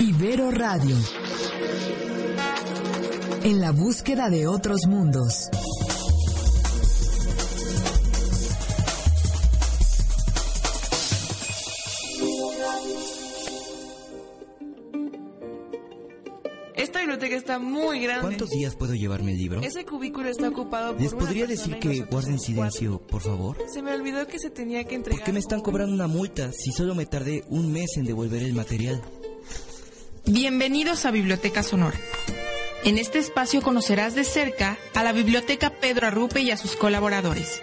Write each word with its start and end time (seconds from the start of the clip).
Ibero 0.00 0.50
Radio. 0.50 0.96
En 3.44 3.60
la 3.60 3.70
búsqueda 3.72 4.28
de 4.30 4.46
otros 4.46 4.86
mundos. 4.86 5.48
Esta 16.74 16.98
biblioteca 17.00 17.36
está 17.36 17.58
muy 17.58 18.00
grande. 18.00 18.22
¿Cuántos 18.22 18.50
días 18.50 18.76
puedo 18.76 18.94
llevarme 18.94 19.32
el 19.32 19.38
libro? 19.38 19.62
Ese 19.62 19.84
cubículo 19.86 20.28
está 20.28 20.48
ocupado 20.48 20.92
por 20.92 21.00
¿Les 21.00 21.12
una 21.12 21.20
podría 21.24 21.46
decir 21.46 21.78
que 21.78 22.00
guarden 22.02 22.38
silencio, 22.38 22.98
cuatro. 22.98 23.06
por 23.06 23.22
favor? 23.22 23.56
Se 23.72 23.82
me 23.82 23.92
olvidó 23.94 24.26
que 24.26 24.38
se 24.38 24.50
tenía 24.50 24.84
que 24.84 24.94
entregar. 24.96 25.20
¿Por 25.20 25.24
qué 25.26 25.32
me 25.32 25.38
están 25.40 25.62
cobrando 25.62 25.94
una 25.94 26.06
multa 26.06 26.52
si 26.52 26.72
solo 26.72 26.94
me 26.94 27.06
tardé 27.06 27.44
un 27.48 27.72
mes 27.72 27.96
en 27.96 28.04
devolver 28.04 28.42
el 28.42 28.52
material? 28.52 29.00
Bienvenidos 30.28 31.06
a 31.06 31.12
Biblioteca 31.12 31.62
Sonora. 31.62 31.96
En 32.82 32.98
este 32.98 33.20
espacio 33.20 33.62
conocerás 33.62 34.16
de 34.16 34.24
cerca 34.24 34.76
a 34.96 35.04
la 35.04 35.12
Biblioteca 35.12 35.70
Pedro 35.70 36.08
Arrupe 36.08 36.40
y 36.40 36.50
a 36.50 36.56
sus 36.56 36.74
colaboradores. 36.74 37.62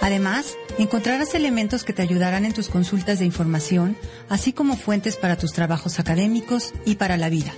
Además, 0.00 0.56
encontrarás 0.78 1.34
elementos 1.34 1.82
que 1.82 1.92
te 1.92 2.02
ayudarán 2.02 2.44
en 2.44 2.54
tus 2.54 2.68
consultas 2.68 3.18
de 3.18 3.24
información, 3.24 3.96
así 4.28 4.52
como 4.52 4.76
fuentes 4.76 5.16
para 5.16 5.36
tus 5.36 5.52
trabajos 5.52 5.98
académicos 5.98 6.72
y 6.84 6.94
para 6.94 7.16
la 7.16 7.30
vida. 7.30 7.52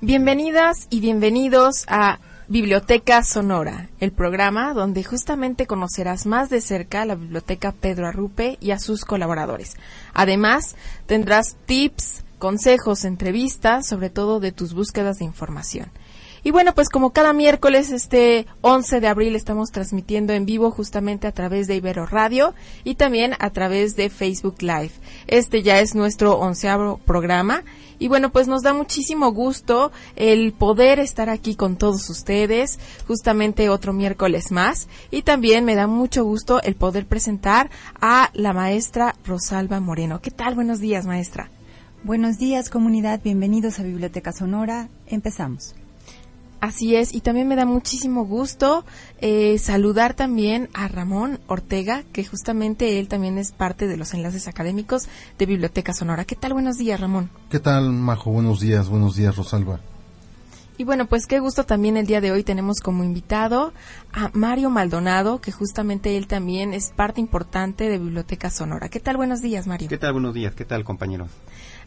Bienvenidas 0.00 0.86
y 0.88 1.00
bienvenidos 1.00 1.84
a 1.88 2.20
Biblioteca 2.50 3.22
Sonora, 3.24 3.90
el 4.00 4.10
programa 4.10 4.72
donde 4.72 5.04
justamente 5.04 5.66
conocerás 5.66 6.24
más 6.24 6.48
de 6.48 6.62
cerca 6.62 7.02
a 7.02 7.04
la 7.04 7.14
Biblioteca 7.14 7.72
Pedro 7.72 8.06
Arrupe 8.06 8.56
y 8.62 8.70
a 8.70 8.78
sus 8.78 9.04
colaboradores. 9.04 9.76
Además, 10.14 10.74
tendrás 11.04 11.56
tips, 11.66 12.24
consejos, 12.38 13.04
entrevistas, 13.04 13.86
sobre 13.86 14.08
todo 14.08 14.40
de 14.40 14.52
tus 14.52 14.72
búsquedas 14.72 15.18
de 15.18 15.26
información. 15.26 15.90
Y 16.42 16.50
bueno, 16.50 16.74
pues 16.74 16.88
como 16.88 17.12
cada 17.12 17.32
miércoles, 17.32 17.90
este 17.90 18.46
11 18.60 19.00
de 19.00 19.08
abril 19.08 19.36
estamos 19.36 19.70
transmitiendo 19.70 20.32
en 20.32 20.46
vivo 20.46 20.70
justamente 20.70 21.26
a 21.26 21.32
través 21.32 21.66
de 21.66 21.76
Ibero 21.76 22.06
Radio 22.06 22.54
y 22.84 22.94
también 22.94 23.34
a 23.38 23.50
través 23.50 23.96
de 23.96 24.10
Facebook 24.10 24.56
Live. 24.60 24.92
Este 25.26 25.62
ya 25.62 25.80
es 25.80 25.94
nuestro 25.94 26.38
onceavo 26.38 26.98
programa 26.98 27.64
y 27.98 28.08
bueno, 28.08 28.30
pues 28.30 28.46
nos 28.46 28.62
da 28.62 28.72
muchísimo 28.72 29.32
gusto 29.32 29.90
el 30.14 30.52
poder 30.52 31.00
estar 31.00 31.28
aquí 31.28 31.56
con 31.56 31.76
todos 31.76 32.08
ustedes, 32.10 32.78
justamente 33.06 33.68
otro 33.68 33.92
miércoles 33.92 34.52
más. 34.52 34.88
Y 35.10 35.22
también 35.22 35.64
me 35.64 35.74
da 35.74 35.86
mucho 35.86 36.24
gusto 36.24 36.62
el 36.62 36.76
poder 36.76 37.06
presentar 37.06 37.70
a 38.00 38.30
la 38.34 38.52
maestra 38.52 39.16
Rosalba 39.24 39.80
Moreno. 39.80 40.20
¿Qué 40.20 40.30
tal? 40.30 40.54
Buenos 40.54 40.78
días, 40.78 41.06
maestra. 41.06 41.50
Buenos 42.04 42.38
días, 42.38 42.70
comunidad. 42.70 43.20
Bienvenidos 43.22 43.80
a 43.80 43.82
Biblioteca 43.82 44.32
Sonora. 44.32 44.88
Empezamos. 45.08 45.74
Así 46.60 46.96
es, 46.96 47.14
y 47.14 47.20
también 47.20 47.46
me 47.46 47.54
da 47.54 47.64
muchísimo 47.64 48.24
gusto 48.24 48.84
eh, 49.20 49.58
saludar 49.58 50.14
también 50.14 50.68
a 50.74 50.88
Ramón 50.88 51.38
Ortega, 51.46 52.02
que 52.12 52.24
justamente 52.24 52.98
él 52.98 53.06
también 53.06 53.38
es 53.38 53.52
parte 53.52 53.86
de 53.86 53.96
los 53.96 54.12
enlaces 54.12 54.48
académicos 54.48 55.08
de 55.38 55.46
Biblioteca 55.46 55.92
Sonora. 55.92 56.24
¿Qué 56.24 56.34
tal? 56.34 56.54
Buenos 56.54 56.76
días, 56.76 56.98
Ramón. 57.00 57.30
¿Qué 57.48 57.60
tal, 57.60 57.92
Majo? 57.92 58.32
Buenos 58.32 58.58
días, 58.58 58.88
buenos 58.88 59.14
días, 59.14 59.36
Rosalba. 59.36 59.78
Y 60.78 60.84
bueno, 60.84 61.06
pues 61.06 61.26
qué 61.26 61.40
gusto 61.40 61.64
también 61.64 61.96
el 61.96 62.06
día 62.06 62.20
de 62.20 62.30
hoy 62.30 62.44
tenemos 62.44 62.78
como 62.78 63.02
invitado 63.02 63.72
a 64.12 64.30
Mario 64.32 64.70
Maldonado, 64.70 65.40
que 65.40 65.50
justamente 65.50 66.16
él 66.16 66.28
también 66.28 66.72
es 66.72 66.90
parte 66.90 67.20
importante 67.20 67.88
de 67.88 67.98
Biblioteca 67.98 68.48
Sonora. 68.48 68.88
¿Qué 68.88 69.00
tal? 69.00 69.16
Buenos 69.16 69.42
días, 69.42 69.66
Mario. 69.66 69.88
¿Qué 69.88 69.98
tal? 69.98 70.12
Buenos 70.12 70.34
días. 70.34 70.54
¿Qué 70.54 70.64
tal, 70.64 70.84
compañeros? 70.84 71.30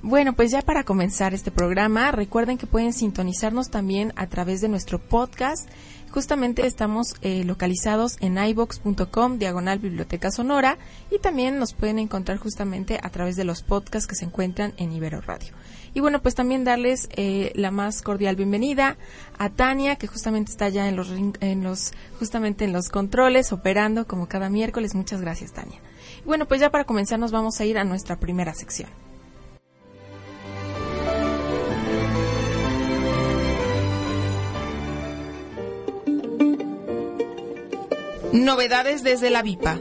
Bueno, 0.03 0.33
pues 0.33 0.49
ya 0.49 0.63
para 0.63 0.83
comenzar 0.83 1.35
este 1.35 1.51
programa, 1.51 2.11
recuerden 2.11 2.57
que 2.57 2.65
pueden 2.65 2.91
sintonizarnos 2.91 3.69
también 3.69 4.13
a 4.15 4.25
través 4.25 4.59
de 4.59 4.67
nuestro 4.67 4.97
podcast. 4.97 5.69
Justamente 6.09 6.65
estamos 6.65 7.13
eh, 7.21 7.43
localizados 7.43 8.17
en 8.19 8.43
ibox.com, 8.43 9.37
diagonal 9.37 9.77
Biblioteca 9.77 10.31
Sonora, 10.31 10.79
y 11.11 11.19
también 11.19 11.59
nos 11.59 11.73
pueden 11.73 11.99
encontrar 11.99 12.39
justamente 12.39 12.99
a 13.01 13.09
través 13.11 13.35
de 13.35 13.43
los 13.43 13.61
podcasts 13.61 14.07
que 14.07 14.15
se 14.15 14.25
encuentran 14.25 14.73
en 14.77 14.91
Ibero 14.91 15.21
Radio. 15.21 15.53
Y 15.93 15.99
bueno, 15.99 16.19
pues 16.19 16.33
también 16.33 16.63
darles 16.63 17.07
eh, 17.11 17.51
la 17.53 17.69
más 17.69 18.01
cordial 18.01 18.35
bienvenida 18.35 18.97
a 19.37 19.49
Tania, 19.49 19.97
que 19.97 20.07
justamente 20.07 20.51
está 20.51 20.67
ya 20.69 20.89
en 20.89 20.95
los, 20.95 21.11
en 21.11 21.63
los, 21.63 21.93
justamente 22.17 22.65
en 22.65 22.73
los 22.73 22.89
controles, 22.89 23.51
operando 23.51 24.07
como 24.07 24.27
cada 24.27 24.49
miércoles. 24.49 24.95
Muchas 24.95 25.21
gracias, 25.21 25.53
Tania. 25.53 25.79
Y 26.23 26.25
bueno, 26.25 26.47
pues 26.47 26.59
ya 26.59 26.71
para 26.71 26.85
comenzar 26.85 27.19
nos 27.19 27.31
vamos 27.31 27.59
a 27.59 27.65
ir 27.65 27.77
a 27.77 27.83
nuestra 27.83 28.19
primera 28.19 28.55
sección. 28.55 28.89
Novedades 38.33 39.03
desde 39.03 39.29
la 39.29 39.43
VIPA. 39.43 39.77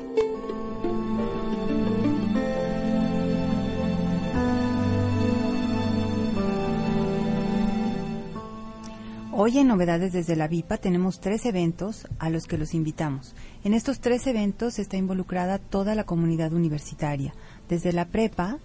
Hoy 9.32 9.58
en 9.58 9.68
Novedades 9.68 10.12
desde 10.12 10.34
la 10.34 10.48
VIPA 10.48 10.78
tenemos 10.78 11.20
tres 11.20 11.46
eventos 11.46 12.08
a 12.18 12.28
los 12.28 12.48
que 12.48 12.58
los 12.58 12.74
invitamos. 12.74 13.36
En 13.62 13.72
estos 13.72 14.00
tres 14.00 14.26
eventos 14.26 14.80
está 14.80 14.96
involucrada 14.96 15.58
toda 15.58 15.94
la 15.94 16.02
comunidad 16.02 16.52
universitaria, 16.52 17.32
desde 17.68 17.92
la 17.92 18.06
prepa 18.06 18.58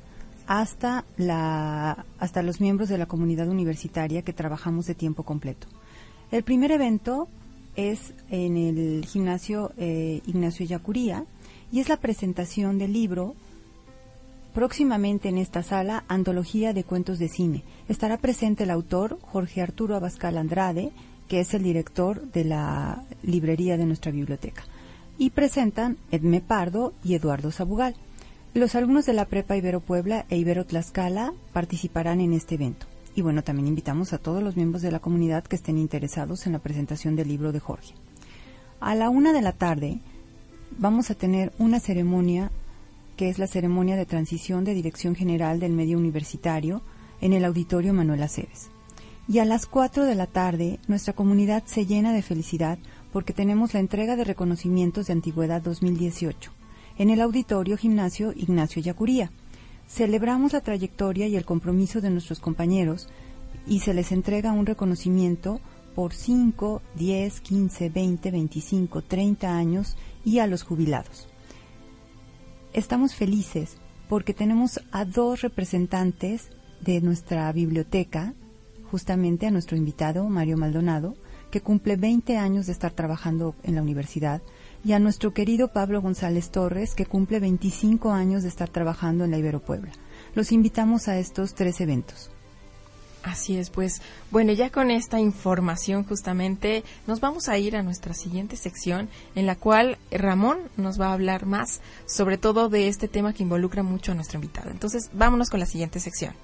hasta, 0.47 1.05
la, 1.15 2.05
hasta 2.17 2.41
los 2.41 2.59
miembros 2.59 2.89
de 2.89 2.97
la 2.97 3.05
comunidad 3.05 3.47
universitaria 3.49 4.23
que 4.23 4.33
trabajamos 4.33 4.87
de 4.87 4.95
tiempo 4.95 5.21
completo. 5.21 5.67
El 6.31 6.43
primer 6.43 6.71
evento 6.71 7.29
es 7.75 8.13
en 8.29 8.57
el 8.57 9.05
gimnasio 9.05 9.71
eh, 9.77 10.21
Ignacio 10.25 10.65
Yacuría 10.65 11.25
y 11.71 11.79
es 11.79 11.89
la 11.89 11.97
presentación 11.97 12.77
del 12.77 12.93
libro 12.93 13.35
Próximamente 14.55 15.27
en 15.27 15.37
esta 15.37 15.63
sala, 15.63 16.05
Antología 16.07 16.71
de 16.71 16.85
Cuentos 16.85 17.19
de 17.19 17.27
Cine. 17.27 17.63
Estará 17.89 18.17
presente 18.17 18.63
el 18.63 18.69
autor 18.69 19.19
Jorge 19.21 19.61
Arturo 19.61 19.97
Abascal 19.97 20.37
Andrade, 20.37 20.93
que 21.27 21.41
es 21.41 21.53
el 21.53 21.61
director 21.61 22.31
de 22.31 22.45
la 22.45 23.03
librería 23.21 23.75
de 23.75 23.85
nuestra 23.85 24.13
biblioteca. 24.13 24.63
Y 25.17 25.31
presentan 25.31 25.97
Edme 26.09 26.39
Pardo 26.39 26.93
y 27.03 27.15
Eduardo 27.15 27.51
Sabugal. 27.51 27.97
Los 28.53 28.75
alumnos 28.75 29.05
de 29.05 29.11
la 29.11 29.25
Prepa 29.25 29.57
Ibero 29.57 29.81
Puebla 29.81 30.25
e 30.29 30.37
Ibero 30.37 30.65
Tlaxcala 30.65 31.33
participarán 31.51 32.21
en 32.21 32.31
este 32.31 32.55
evento. 32.55 32.87
Y 33.15 33.21
bueno, 33.21 33.43
también 33.43 33.67
invitamos 33.67 34.11
a 34.11 34.17
todos 34.17 34.43
los 34.43 34.57
miembros 34.57 34.81
de 34.81 34.91
la 34.91 34.99
comunidad 34.99 35.45
que 35.45 35.55
estén 35.55 35.77
interesados 35.77 36.45
en 36.45 36.53
la 36.53 36.59
presentación 36.59 37.15
del 37.15 37.29
libro 37.29 37.51
de 37.53 37.61
Jorge. 37.61 37.93
A 38.81 38.93
la 38.93 39.09
una 39.09 39.31
de 39.31 39.41
la 39.41 39.53
tarde 39.53 39.99
vamos 40.77 41.09
a 41.09 41.15
tener 41.15 41.53
una 41.57 41.79
ceremonia 41.79 42.51
que 43.15 43.29
es 43.29 43.39
la 43.39 43.47
ceremonia 43.47 43.95
de 43.95 44.05
transición 44.05 44.65
de 44.65 44.73
Dirección 44.73 45.15
General 45.15 45.59
del 45.59 45.71
Medio 45.71 45.97
Universitario 45.97 46.81
en 47.21 47.31
el 47.31 47.45
Auditorio 47.45 47.93
Manuel 47.93 48.23
Aceves. 48.23 48.69
Y 49.27 49.39
a 49.39 49.45
las 49.45 49.65
4 49.65 50.03
de 50.03 50.15
la 50.15 50.27
tarde, 50.27 50.79
nuestra 50.87 51.13
comunidad 51.13 51.63
se 51.65 51.85
llena 51.85 52.13
de 52.13 52.21
felicidad 52.21 52.77
porque 53.13 53.33
tenemos 53.33 53.73
la 53.73 53.79
entrega 53.79 54.17
de 54.17 54.25
reconocimientos 54.25 55.07
de 55.07 55.13
Antigüedad 55.13 55.61
2018 55.61 56.51
en 56.97 57.09
el 57.09 57.21
Auditorio 57.21 57.77
Gimnasio 57.77 58.33
Ignacio 58.35 58.81
Yacuría. 58.81 59.31
Celebramos 59.87 60.53
la 60.53 60.61
trayectoria 60.61 61.27
y 61.27 61.35
el 61.35 61.45
compromiso 61.45 62.01
de 62.01 62.09
nuestros 62.09 62.39
compañeros 62.39 63.07
y 63.67 63.79
se 63.79 63.93
les 63.93 64.11
entrega 64.11 64.51
un 64.51 64.65
reconocimiento 64.65 65.59
por 65.95 66.13
5, 66.13 66.81
10, 66.95 67.41
15, 67.41 67.89
20, 67.89 68.31
25, 68.31 69.01
30 69.01 69.55
años 69.55 69.95
y 70.25 70.39
a 70.39 70.47
los 70.47 70.63
jubilados. 70.63 71.27
Estamos 72.73 73.15
felices 73.15 73.77
porque 74.09 74.33
tenemos 74.33 74.81
a 74.91 75.05
dos 75.05 75.41
representantes 75.41 76.49
de 76.81 77.01
nuestra 77.01 77.51
biblioteca 77.51 78.33
justamente 78.91 79.47
a 79.47 79.51
nuestro 79.51 79.77
invitado, 79.77 80.27
Mario 80.29 80.57
Maldonado, 80.57 81.15
que 81.51 81.61
cumple 81.61 81.95
20 81.95 82.37
años 82.37 82.65
de 82.65 82.73
estar 82.73 82.91
trabajando 82.91 83.55
en 83.63 83.75
la 83.75 83.81
universidad, 83.81 84.41
y 84.85 84.93
a 84.93 84.99
nuestro 84.99 85.33
querido 85.33 85.69
Pablo 85.69 85.99
González 85.99 86.51
Torres, 86.51 86.93
que 86.93 87.07
cumple 87.07 87.39
25 87.39 88.11
años 88.11 88.43
de 88.43 88.49
estar 88.49 88.69
trabajando 88.69 89.23
en 89.23 89.31
la 89.31 89.37
Ibero 89.39 89.59
Puebla. 89.59 89.91
Los 90.35 90.51
invitamos 90.51 91.07
a 91.07 91.17
estos 91.17 91.55
tres 91.55 91.81
eventos. 91.81 92.29
Así 93.23 93.57
es, 93.57 93.71
pues 93.71 94.03
bueno, 94.29 94.53
ya 94.53 94.69
con 94.69 94.91
esta 94.91 95.19
información 95.19 96.03
justamente 96.03 96.83
nos 97.07 97.19
vamos 97.19 97.49
a 97.49 97.57
ir 97.57 97.75
a 97.75 97.81
nuestra 97.81 98.13
siguiente 98.13 98.55
sección 98.55 99.09
en 99.33 99.47
la 99.47 99.55
cual 99.55 99.97
Ramón 100.11 100.59
nos 100.77 101.01
va 101.01 101.07
a 101.07 101.13
hablar 101.13 101.47
más 101.47 101.81
sobre 102.05 102.37
todo 102.37 102.69
de 102.69 102.87
este 102.87 103.07
tema 103.07 103.33
que 103.33 103.41
involucra 103.41 103.81
mucho 103.81 104.11
a 104.11 104.15
nuestro 104.15 104.37
invitado. 104.37 104.69
Entonces, 104.69 105.09
vámonos 105.13 105.49
con 105.49 105.59
la 105.59 105.65
siguiente 105.65 105.99
sección. 105.99 106.35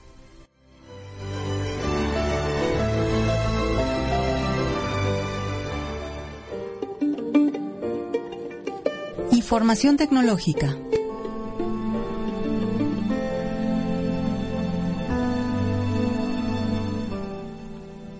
Información 9.41 9.97
tecnológica. 9.97 10.77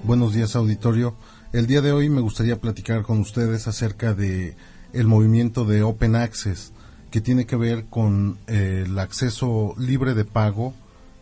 Buenos 0.02 0.34
días, 0.34 0.56
auditorio. 0.56 1.16
El 1.54 1.68
día 1.68 1.82
de 1.82 1.92
hoy 1.92 2.10
me 2.10 2.22
gustaría 2.22 2.60
platicar 2.60 3.04
con 3.04 3.20
ustedes 3.20 3.68
acerca 3.68 4.16
de 4.16 4.56
el 4.94 5.06
movimiento 5.06 5.64
de 5.64 5.84
Open 5.84 6.16
Access, 6.16 6.74
que 7.12 7.22
tiene 7.22 7.46
que 7.46 7.56
ver 7.56 7.86
con 7.86 8.40
eh, 8.48 8.86
el 8.88 8.98
acceso 8.98 9.76
libre 9.78 10.16
de 10.16 10.26
pago 10.26 10.74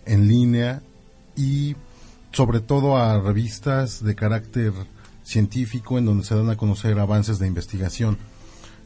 en 0.06 0.30
línea 0.30 0.82
y 1.36 1.76
sobre 2.32 2.62
todo 2.62 2.96
a 2.96 3.20
revistas 3.20 4.02
de 4.02 4.16
carácter 4.16 4.72
científico 5.24 5.98
en 5.98 6.06
donde 6.06 6.24
se 6.24 6.36
dan 6.36 6.50
a 6.50 6.56
conocer 6.56 6.98
avances 7.00 7.38
de 7.38 7.48
investigación. 7.48 8.18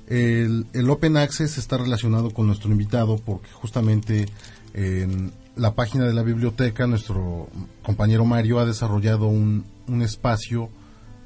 El, 0.08 0.90
Open 0.90 1.18
Access 1.18 1.58
está 1.58 1.78
relacionado 1.78 2.32
con 2.32 2.48
nuestro 2.48 2.72
invitado 2.72 3.18
porque 3.18 3.50
justamente 3.52 4.28
en 4.74 5.32
la 5.56 5.76
página 5.76 6.06
de 6.06 6.14
la 6.14 6.24
biblioteca 6.24 6.88
nuestro 6.88 7.48
compañero 7.84 8.26
Mario 8.26 8.60
ha 8.60 8.66
desarrollado 8.66 9.28
un, 9.28 9.66
un 9.88 10.02
espacio 10.02 10.70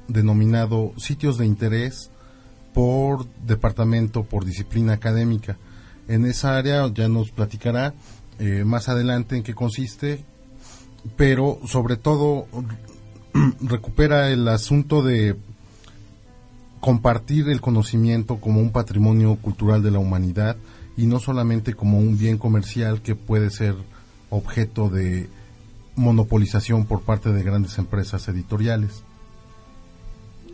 denominado 0.08 0.92
sitios 0.96 1.38
de 1.38 1.46
interés 1.46 2.10
por 2.74 3.26
departamento, 3.44 4.24
por 4.24 4.44
disciplina 4.44 4.94
académica. 4.94 5.56
En 6.08 6.24
esa 6.24 6.56
área 6.56 6.86
ya 6.92 7.08
nos 7.08 7.30
platicará 7.30 7.94
eh, 8.38 8.64
más 8.64 8.88
adelante 8.88 9.36
en 9.36 9.42
qué 9.42 9.54
consiste, 9.54 10.24
pero 11.16 11.58
sobre 11.66 11.96
todo 11.96 12.46
recupera 13.60 14.30
el 14.30 14.48
asunto 14.48 15.02
de 15.02 15.36
compartir 16.80 17.48
el 17.48 17.60
conocimiento 17.60 18.40
como 18.40 18.60
un 18.60 18.70
patrimonio 18.70 19.36
cultural 19.36 19.82
de 19.82 19.90
la 19.90 19.98
humanidad 19.98 20.56
y 20.96 21.06
no 21.06 21.20
solamente 21.20 21.74
como 21.74 21.98
un 21.98 22.18
bien 22.18 22.38
comercial 22.38 23.02
que 23.02 23.14
puede 23.14 23.50
ser 23.50 23.74
objeto 24.30 24.88
de 24.88 25.28
monopolización 25.96 26.86
por 26.86 27.02
parte 27.02 27.32
de 27.32 27.42
grandes 27.42 27.78
empresas 27.78 28.28
editoriales. 28.28 29.02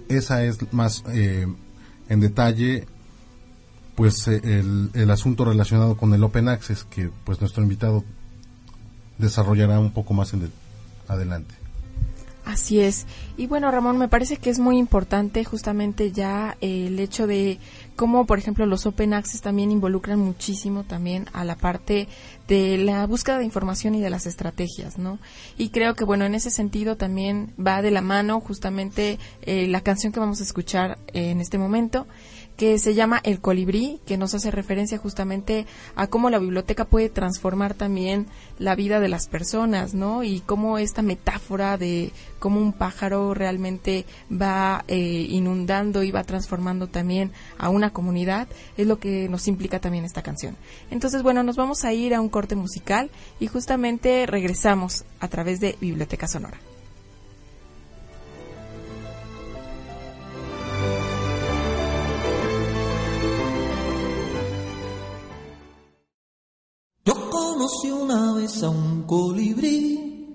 Esa 0.08 0.44
es 0.44 0.72
más 0.72 1.02
eh, 1.08 1.46
en 2.08 2.20
detalle 2.20 2.86
pues 3.94 4.26
eh, 4.28 4.40
el, 4.42 4.90
el, 4.94 5.10
asunto 5.10 5.44
relacionado 5.44 5.96
con 5.96 6.12
el 6.14 6.24
Open 6.24 6.48
Access 6.48 6.84
que 6.84 7.10
pues 7.24 7.40
nuestro 7.40 7.62
invitado 7.62 8.04
desarrollará 9.18 9.78
un 9.78 9.92
poco 9.92 10.14
más 10.14 10.34
en 10.34 10.42
el, 10.42 10.50
adelante. 11.08 11.54
Así 12.44 12.80
es. 12.80 13.06
Y 13.38 13.46
bueno, 13.46 13.70
Ramón, 13.70 13.96
me 13.96 14.08
parece 14.08 14.36
que 14.36 14.50
es 14.50 14.58
muy 14.58 14.76
importante 14.76 15.44
justamente 15.44 16.12
ya 16.12 16.58
eh, 16.60 16.88
el 16.88 17.00
hecho 17.00 17.26
de 17.26 17.58
cómo, 17.96 18.26
por 18.26 18.38
ejemplo, 18.38 18.66
los 18.66 18.84
Open 18.84 19.14
Access 19.14 19.40
también 19.40 19.70
involucran 19.70 20.18
muchísimo 20.18 20.84
también 20.84 21.26
a 21.32 21.44
la 21.44 21.56
parte 21.56 22.06
de 22.46 22.76
la 22.76 23.06
búsqueda 23.06 23.38
de 23.38 23.44
información 23.44 23.94
y 23.94 24.02
de 24.02 24.10
las 24.10 24.26
estrategias, 24.26 24.98
¿no? 24.98 25.18
Y 25.56 25.70
creo 25.70 25.94
que, 25.94 26.04
bueno, 26.04 26.26
en 26.26 26.34
ese 26.34 26.50
sentido 26.50 26.96
también 26.96 27.54
va 27.58 27.80
de 27.80 27.90
la 27.90 28.02
mano 28.02 28.40
justamente 28.40 29.18
eh, 29.42 29.66
la 29.66 29.80
canción 29.80 30.12
que 30.12 30.20
vamos 30.20 30.40
a 30.40 30.44
escuchar 30.44 30.98
en 31.14 31.40
este 31.40 31.56
momento 31.56 32.06
que 32.56 32.78
se 32.78 32.94
llama 32.94 33.20
El 33.24 33.40
Colibrí, 33.40 34.00
que 34.06 34.16
nos 34.16 34.34
hace 34.34 34.50
referencia 34.50 34.98
justamente 34.98 35.66
a 35.96 36.06
cómo 36.06 36.30
la 36.30 36.38
biblioteca 36.38 36.84
puede 36.84 37.08
transformar 37.08 37.74
también 37.74 38.26
la 38.58 38.74
vida 38.74 39.00
de 39.00 39.08
las 39.08 39.26
personas, 39.26 39.94
¿no? 39.94 40.22
Y 40.22 40.40
cómo 40.40 40.78
esta 40.78 41.02
metáfora 41.02 41.76
de 41.76 42.12
cómo 42.38 42.60
un 42.60 42.72
pájaro 42.72 43.34
realmente 43.34 44.04
va 44.30 44.84
eh, 44.86 45.26
inundando 45.28 46.02
y 46.02 46.10
va 46.10 46.24
transformando 46.24 46.86
también 46.86 47.32
a 47.58 47.70
una 47.70 47.90
comunidad, 47.90 48.48
es 48.76 48.86
lo 48.86 48.98
que 48.98 49.28
nos 49.28 49.48
implica 49.48 49.80
también 49.80 50.04
esta 50.04 50.22
canción. 50.22 50.56
Entonces, 50.90 51.22
bueno, 51.22 51.42
nos 51.42 51.56
vamos 51.56 51.84
a 51.84 51.92
ir 51.92 52.14
a 52.14 52.20
un 52.20 52.28
corte 52.28 52.54
musical 52.54 53.10
y 53.40 53.46
justamente 53.46 54.26
regresamos 54.26 55.04
a 55.20 55.28
través 55.28 55.60
de 55.60 55.76
Biblioteca 55.80 56.28
Sonora. 56.28 56.58
Conocí 67.74 67.90
una 67.90 68.32
vez 68.32 68.62
a 68.62 68.70
un 68.70 69.02
colibrí 69.02 70.26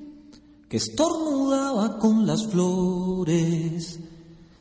que 0.68 0.77
estornudaba 0.77 1.97
con 1.97 2.25
las 2.27 2.45
flores, 2.47 4.00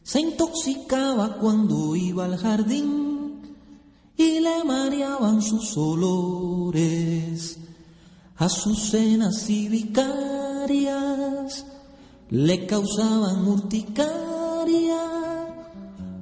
se 0.02 0.20
intoxicaba 0.20 1.38
cuando 1.38 1.96
iba 1.96 2.24
al 2.24 2.36
jardín 2.36 3.42
y 4.16 4.40
le 4.40 4.64
mareaban 4.64 5.42
sus 5.42 5.76
olores. 5.76 7.58
Azucenas 8.36 9.50
y 9.50 9.68
vicarias 9.68 11.66
le 12.30 12.66
causaban 12.66 13.46
urticaria, 13.46 15.02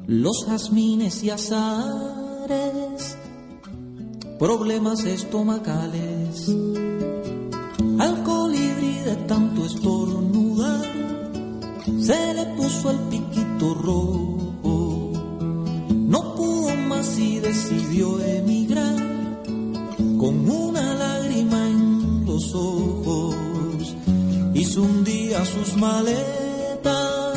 los 0.07 0.47
jazmines 0.47 1.23
y 1.23 1.31
azares 1.31 3.16
problemas 4.39 5.05
estomacales. 5.05 6.49
Al 7.99 8.23
colibrí 8.23 8.99
de 9.05 9.17
tanto 9.27 9.65
estornudar, 9.65 10.85
se 12.01 12.35
le 12.35 12.47
puso 12.57 12.91
el 12.91 12.99
piquito 13.11 13.75
rojo. 13.75 15.13
No 15.91 16.35
pudo 16.35 16.77
más 16.89 17.19
y 17.19 17.41
decidió 17.41 18.21
emigrar 18.21 18.97
con 20.19 20.51
una 20.51 20.95
lágrima 20.95 21.69
en 21.69 22.27
los 22.27 22.55
ojos. 22.55 23.35
Hizo 24.55 24.83
un 24.83 25.05
día 25.05 25.45
sus 25.45 25.77
maletas 25.77 27.35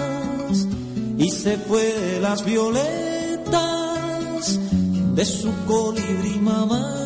y 1.18 1.30
se 1.30 1.58
fue 1.58 1.84
de 1.84 2.20
las 2.20 2.44
violetas 2.46 3.10
de 5.16 5.26
su 5.26 5.52
colibrí 5.68 6.40
mamá 6.40 6.99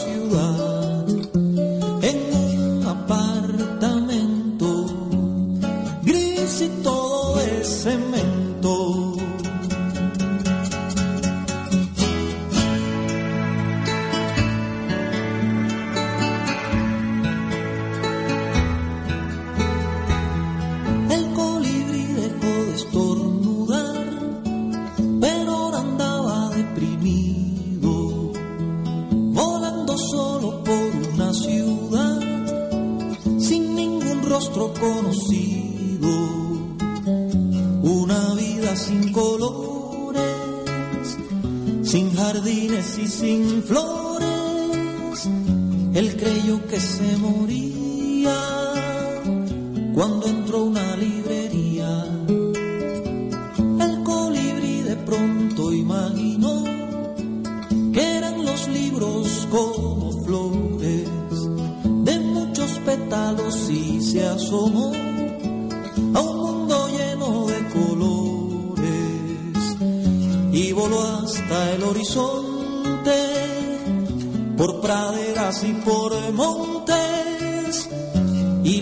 you. 0.00 0.21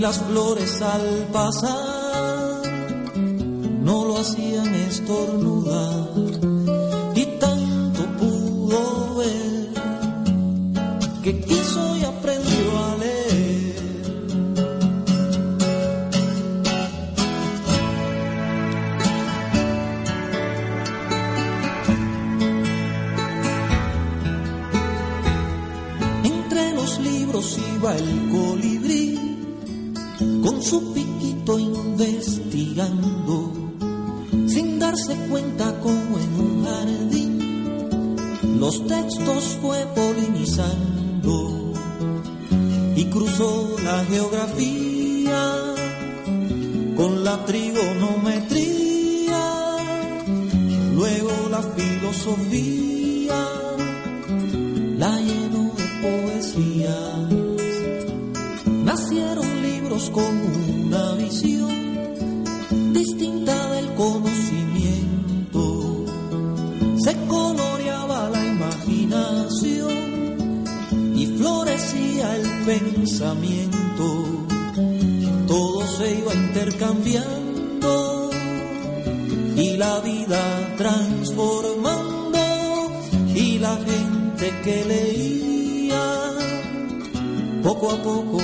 Las 0.00 0.18
flores 0.18 0.80
al 0.80 1.28
pasar. 1.30 2.62
No 3.82 4.06
lo 4.06 4.18
hacían 4.18 4.74
estornudar 4.74 6.59
su 30.62 30.92
piquito 30.92 31.58
investigando, 31.58 33.52
sin 34.46 34.78
darse 34.78 35.16
cuenta 35.28 35.80
como 35.80 36.18
en 36.18 36.40
un 36.40 36.64
jardín 36.64 37.30
los 38.60 38.86
textos 38.86 39.58
fue 39.62 39.86
polinizando 39.94 41.72
y 42.94 43.06
cruzó 43.06 43.74
la 43.82 44.04
geografía 44.04 45.74
con 46.94 47.24
la 47.24 47.42
trigonometría, 47.46 49.76
luego 50.94 51.30
la 51.50 51.62
filosofía 51.62 53.48
la 54.98 55.18
llenó 55.20 55.72
de 55.74 55.84
poesías. 56.02 57.30
Nacieron 58.84 59.62
libros 59.62 60.10
con 60.10 60.49
pensamiento. 72.78 74.06
Todo 75.46 75.86
se 75.86 76.18
iba 76.20 76.32
intercambiando 76.34 78.30
y 79.56 79.76
la 79.76 80.00
vida 80.00 80.42
transformando 80.76 82.38
y 83.34 83.58
la 83.58 83.76
gente 83.76 84.52
que 84.64 84.84
leía 84.84 86.06
poco 87.62 87.90
a 87.90 87.96
poco 88.02 88.38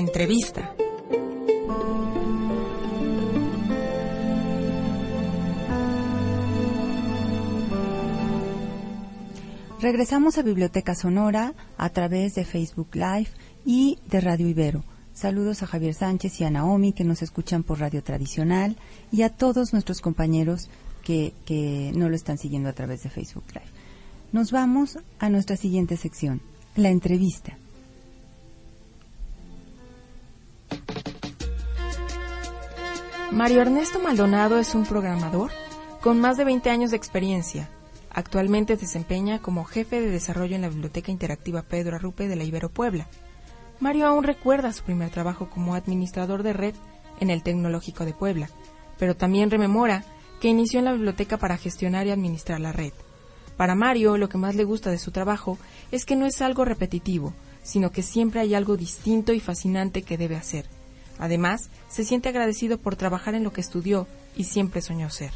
entrevista. 0.00 0.74
Regresamos 9.80 10.36
a 10.36 10.42
Biblioteca 10.42 10.94
Sonora 10.94 11.54
a 11.78 11.88
través 11.90 12.34
de 12.34 12.44
Facebook 12.44 12.88
Live 12.94 13.28
y 13.64 13.98
de 14.06 14.20
Radio 14.20 14.48
Ibero. 14.48 14.84
Saludos 15.12 15.62
a 15.62 15.66
Javier 15.66 15.94
Sánchez 15.94 16.40
y 16.40 16.44
a 16.44 16.50
Naomi 16.50 16.92
que 16.92 17.04
nos 17.04 17.22
escuchan 17.22 17.62
por 17.62 17.80
Radio 17.80 18.02
Tradicional 18.02 18.76
y 19.12 19.22
a 19.22 19.30
todos 19.30 19.72
nuestros 19.72 20.00
compañeros 20.00 20.70
que, 21.04 21.34
que 21.44 21.92
no 21.94 22.08
lo 22.08 22.16
están 22.16 22.38
siguiendo 22.38 22.68
a 22.68 22.72
través 22.72 23.02
de 23.02 23.10
Facebook 23.10 23.44
Live. 23.48 23.70
Nos 24.32 24.50
vamos 24.50 24.98
a 25.18 25.28
nuestra 25.28 25.56
siguiente 25.56 25.96
sección, 25.96 26.40
la 26.76 26.88
entrevista. 26.88 27.59
Mario 33.32 33.60
Ernesto 33.62 34.00
Maldonado 34.00 34.58
es 34.58 34.74
un 34.74 34.84
programador 34.84 35.52
con 36.00 36.20
más 36.20 36.36
de 36.36 36.44
20 36.44 36.68
años 36.68 36.90
de 36.90 36.96
experiencia. 36.96 37.70
Actualmente 38.10 38.74
se 38.74 38.82
desempeña 38.82 39.40
como 39.40 39.64
jefe 39.64 40.00
de 40.00 40.10
desarrollo 40.10 40.56
en 40.56 40.62
la 40.62 40.68
Biblioteca 40.68 41.12
Interactiva 41.12 41.62
Pedro 41.62 41.94
Arrupe 41.94 42.26
de 42.26 42.34
la 42.34 42.42
Ibero 42.42 42.70
Puebla. 42.70 43.06
Mario 43.78 44.08
aún 44.08 44.24
recuerda 44.24 44.72
su 44.72 44.82
primer 44.82 45.10
trabajo 45.10 45.48
como 45.48 45.76
administrador 45.76 46.42
de 46.42 46.54
red 46.54 46.74
en 47.20 47.30
el 47.30 47.44
Tecnológico 47.44 48.04
de 48.04 48.14
Puebla, 48.14 48.50
pero 48.98 49.14
también 49.14 49.48
rememora 49.48 50.04
que 50.40 50.48
inició 50.48 50.80
en 50.80 50.86
la 50.86 50.92
biblioteca 50.92 51.36
para 51.36 51.56
gestionar 51.56 52.08
y 52.08 52.10
administrar 52.10 52.58
la 52.58 52.72
red. 52.72 52.92
Para 53.56 53.76
Mario, 53.76 54.16
lo 54.18 54.28
que 54.28 54.38
más 54.38 54.56
le 54.56 54.64
gusta 54.64 54.90
de 54.90 54.98
su 54.98 55.12
trabajo 55.12 55.56
es 55.92 56.04
que 56.04 56.16
no 56.16 56.26
es 56.26 56.42
algo 56.42 56.64
repetitivo, 56.64 57.32
sino 57.62 57.92
que 57.92 58.02
siempre 58.02 58.40
hay 58.40 58.54
algo 58.54 58.76
distinto 58.76 59.32
y 59.32 59.38
fascinante 59.38 60.02
que 60.02 60.18
debe 60.18 60.34
hacer. 60.34 60.79
Además, 61.20 61.68
se 61.88 62.02
siente 62.02 62.30
agradecido 62.30 62.78
por 62.78 62.96
trabajar 62.96 63.34
en 63.34 63.44
lo 63.44 63.52
que 63.52 63.60
estudió 63.60 64.08
y 64.34 64.44
siempre 64.44 64.80
soñó 64.80 65.10
ser. 65.10 65.32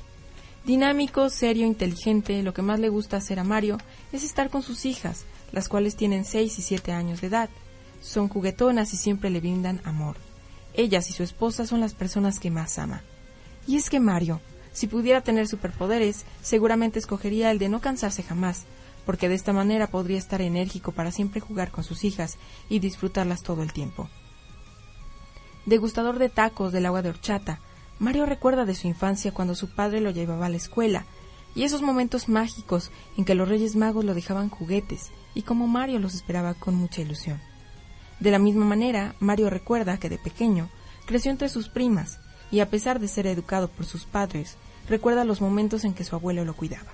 Dinámico, 0.64 1.28
serio, 1.28 1.66
inteligente, 1.66 2.42
lo 2.42 2.54
que 2.54 2.62
más 2.62 2.80
le 2.80 2.88
gusta 2.88 3.18
hacer 3.18 3.38
a 3.38 3.44
Mario 3.44 3.76
es 4.10 4.24
estar 4.24 4.48
con 4.48 4.62
sus 4.62 4.86
hijas, 4.86 5.26
las 5.52 5.68
cuales 5.68 5.94
tienen 5.94 6.24
6 6.24 6.58
y 6.58 6.62
7 6.62 6.92
años 6.92 7.20
de 7.20 7.26
edad. 7.26 7.50
Son 8.00 8.28
juguetonas 8.28 8.94
y 8.94 8.96
siempre 8.96 9.28
le 9.28 9.40
brindan 9.40 9.82
amor. 9.84 10.16
Ellas 10.72 11.10
y 11.10 11.12
su 11.12 11.22
esposa 11.22 11.66
son 11.66 11.80
las 11.80 11.92
personas 11.92 12.40
que 12.40 12.50
más 12.50 12.78
ama. 12.78 13.02
Y 13.66 13.76
es 13.76 13.90
que 13.90 14.00
Mario, 14.00 14.40
si 14.72 14.86
pudiera 14.86 15.20
tener 15.20 15.46
superpoderes, 15.46 16.24
seguramente 16.42 16.98
escogería 16.98 17.50
el 17.50 17.58
de 17.58 17.68
no 17.68 17.82
cansarse 17.82 18.22
jamás, 18.22 18.64
porque 19.04 19.28
de 19.28 19.34
esta 19.34 19.52
manera 19.52 19.86
podría 19.86 20.16
estar 20.16 20.40
enérgico 20.40 20.92
para 20.92 21.12
siempre 21.12 21.40
jugar 21.40 21.70
con 21.70 21.84
sus 21.84 22.04
hijas 22.04 22.38
y 22.70 22.78
disfrutarlas 22.78 23.42
todo 23.42 23.62
el 23.62 23.74
tiempo. 23.74 24.08
Degustador 25.66 26.18
de 26.18 26.28
tacos 26.28 26.72
del 26.72 26.86
agua 26.86 27.02
de 27.02 27.08
horchata, 27.08 27.60
Mario 27.98 28.26
recuerda 28.26 28.64
de 28.64 28.74
su 28.74 28.86
infancia 28.86 29.32
cuando 29.32 29.54
su 29.54 29.70
padre 29.70 30.00
lo 30.00 30.10
llevaba 30.10 30.46
a 30.46 30.48
la 30.50 30.56
escuela, 30.56 31.06
y 31.54 31.62
esos 31.62 31.80
momentos 31.80 32.28
mágicos 32.28 32.90
en 33.16 33.24
que 33.24 33.34
los 33.34 33.48
Reyes 33.48 33.76
Magos 33.76 34.04
lo 34.04 34.14
dejaban 34.14 34.50
juguetes, 34.50 35.10
y 35.34 35.42
como 35.42 35.66
Mario 35.66 36.00
los 36.00 36.14
esperaba 36.14 36.54
con 36.54 36.74
mucha 36.74 37.00
ilusión. 37.00 37.40
De 38.20 38.30
la 38.30 38.38
misma 38.38 38.64
manera, 38.64 39.14
Mario 39.20 39.48
recuerda 39.48 39.96
que 39.96 40.08
de 40.08 40.18
pequeño 40.18 40.68
creció 41.06 41.30
entre 41.30 41.48
sus 41.48 41.68
primas, 41.68 42.18
y 42.50 42.60
a 42.60 42.68
pesar 42.68 43.00
de 43.00 43.08
ser 43.08 43.26
educado 43.26 43.68
por 43.68 43.86
sus 43.86 44.04
padres, 44.04 44.56
recuerda 44.88 45.24
los 45.24 45.40
momentos 45.40 45.84
en 45.84 45.94
que 45.94 46.04
su 46.04 46.14
abuelo 46.14 46.44
lo 46.44 46.54
cuidaba. 46.54 46.92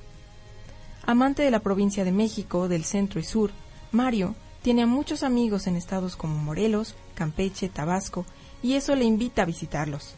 Amante 1.06 1.42
de 1.42 1.50
la 1.50 1.60
provincia 1.60 2.04
de 2.04 2.12
México, 2.12 2.68
del 2.68 2.84
centro 2.84 3.18
y 3.18 3.24
sur, 3.24 3.50
Mario 3.90 4.36
tiene 4.62 4.83
a 4.83 4.87
muchos 4.87 5.23
amigos 5.23 5.67
en 5.67 5.76
estados 5.76 6.17
como 6.17 6.37
Morelos, 6.37 6.95
Campeche, 7.14 7.69
Tabasco, 7.69 8.26
y 8.62 8.75
eso 8.75 8.95
le 8.95 9.05
invita 9.05 9.43
a 9.43 9.47
visitarlos. 9.47 10.14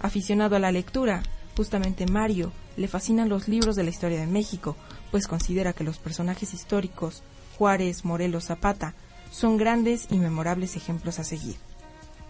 Aficionado 0.00 0.56
a 0.56 0.60
la 0.60 0.72
lectura, 0.72 1.22
justamente 1.56 2.06
Mario 2.06 2.52
le 2.76 2.88
fascinan 2.88 3.28
los 3.28 3.48
libros 3.48 3.76
de 3.76 3.82
la 3.82 3.90
historia 3.90 4.20
de 4.20 4.26
México, 4.26 4.76
pues 5.10 5.26
considera 5.26 5.72
que 5.72 5.84
los 5.84 5.98
personajes 5.98 6.54
históricos, 6.54 7.22
Juárez, 7.58 8.04
Morelos, 8.04 8.44
Zapata, 8.44 8.94
son 9.30 9.56
grandes 9.56 10.06
y 10.10 10.18
memorables 10.18 10.76
ejemplos 10.76 11.18
a 11.18 11.24
seguir. 11.24 11.56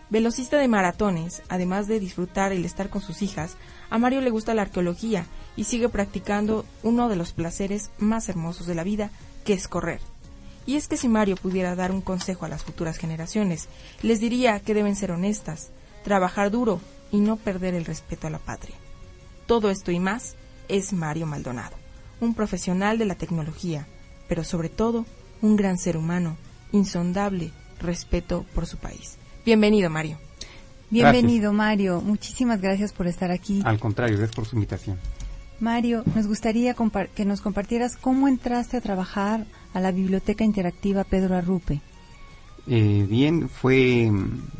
Velocista 0.08 0.58
de 0.58 0.66
maratones, 0.66 1.42
además 1.48 1.86
de 1.86 2.00
disfrutar 2.00 2.52
el 2.52 2.64
estar 2.64 2.88
con 2.90 3.00
sus 3.00 3.22
hijas, 3.22 3.56
a 3.90 3.98
Mario 3.98 4.20
le 4.20 4.30
gusta 4.30 4.54
la 4.54 4.62
arqueología 4.62 5.26
y 5.56 5.64
sigue 5.64 5.88
practicando 5.88 6.64
uno 6.82 7.08
de 7.08 7.16
los 7.16 7.32
placeres 7.32 7.90
más 7.98 8.28
hermosos 8.28 8.66
de 8.66 8.74
la 8.74 8.82
vida, 8.82 9.10
que 9.44 9.52
es 9.52 9.68
correr. 9.68 10.00
Y 10.70 10.76
es 10.76 10.86
que 10.86 10.96
si 10.96 11.08
Mario 11.08 11.34
pudiera 11.34 11.74
dar 11.74 11.90
un 11.90 12.00
consejo 12.00 12.44
a 12.44 12.48
las 12.48 12.62
futuras 12.62 12.96
generaciones, 12.96 13.66
les 14.02 14.20
diría 14.20 14.60
que 14.60 14.72
deben 14.72 14.94
ser 14.94 15.10
honestas, 15.10 15.72
trabajar 16.04 16.52
duro 16.52 16.80
y 17.10 17.18
no 17.18 17.34
perder 17.34 17.74
el 17.74 17.84
respeto 17.84 18.28
a 18.28 18.30
la 18.30 18.38
patria. 18.38 18.76
Todo 19.46 19.68
esto 19.68 19.90
y 19.90 19.98
más 19.98 20.36
es 20.68 20.92
Mario 20.92 21.26
Maldonado, 21.26 21.76
un 22.20 22.34
profesional 22.34 22.98
de 22.98 23.04
la 23.04 23.16
tecnología, 23.16 23.88
pero 24.28 24.44
sobre 24.44 24.68
todo 24.68 25.06
un 25.42 25.56
gran 25.56 25.76
ser 25.76 25.96
humano, 25.96 26.36
insondable 26.70 27.50
respeto 27.80 28.46
por 28.54 28.64
su 28.66 28.76
país. 28.76 29.16
Bienvenido, 29.44 29.90
Mario. 29.90 30.18
Bienvenido, 30.88 31.52
Mario. 31.52 32.00
Muchísimas 32.00 32.60
gracias 32.60 32.92
por 32.92 33.08
estar 33.08 33.32
aquí. 33.32 33.60
Al 33.64 33.80
contrario, 33.80 34.18
gracias 34.18 34.36
por 34.36 34.46
su 34.46 34.54
invitación. 34.54 35.00
Mario, 35.58 36.04
nos 36.14 36.28
gustaría 36.28 36.76
que 37.16 37.24
nos 37.24 37.40
compartieras 37.40 37.96
cómo 37.96 38.28
entraste 38.28 38.76
a 38.76 38.80
trabajar 38.80 39.46
a 39.72 39.80
la 39.80 39.92
Biblioteca 39.92 40.44
Interactiva 40.44 41.04
Pedro 41.04 41.36
Arrupe. 41.36 41.80
Eh, 42.66 43.06
bien, 43.08 43.48
fue, 43.48 44.10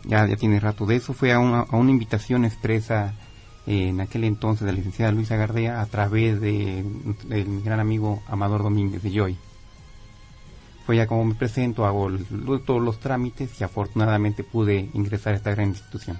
ya, 0.05 0.27
ya 0.27 0.37
tiene 0.37 0.59
rato 0.59 0.87
de 0.87 0.97
eso, 0.97 1.13
fue 1.13 1.33
a 1.33 1.39
una, 1.39 1.61
a 1.61 1.77
una 1.77 1.91
invitación 1.91 2.45
expresa 2.45 3.15
eh, 3.67 3.89
en 3.89 4.01
aquel 4.01 4.25
entonces 4.25 4.67
de 4.67 4.73
la 4.73 4.79
licenciada 4.79 5.13
Luisa 5.13 5.37
Gardea 5.37 5.81
a 5.81 5.87
través 5.87 6.41
de, 6.41 6.85
de 7.29 7.45
mi 7.45 7.63
gran 7.63 7.79
amigo 7.79 8.23
Amador 8.27 8.63
Domínguez 8.63 9.03
de 9.03 9.13
Joy 9.13 9.37
fue 10.91 10.97
ya 10.97 11.07
como 11.07 11.25
me 11.25 11.37
presento, 11.37 11.87
hago 11.87 12.11
todos 12.67 12.83
los 12.83 12.99
trámites 12.99 13.61
y 13.61 13.63
afortunadamente 13.63 14.43
pude 14.43 14.91
ingresar 14.93 15.35
a 15.35 15.37
esta 15.37 15.53
gran 15.53 15.69
institución. 15.69 16.19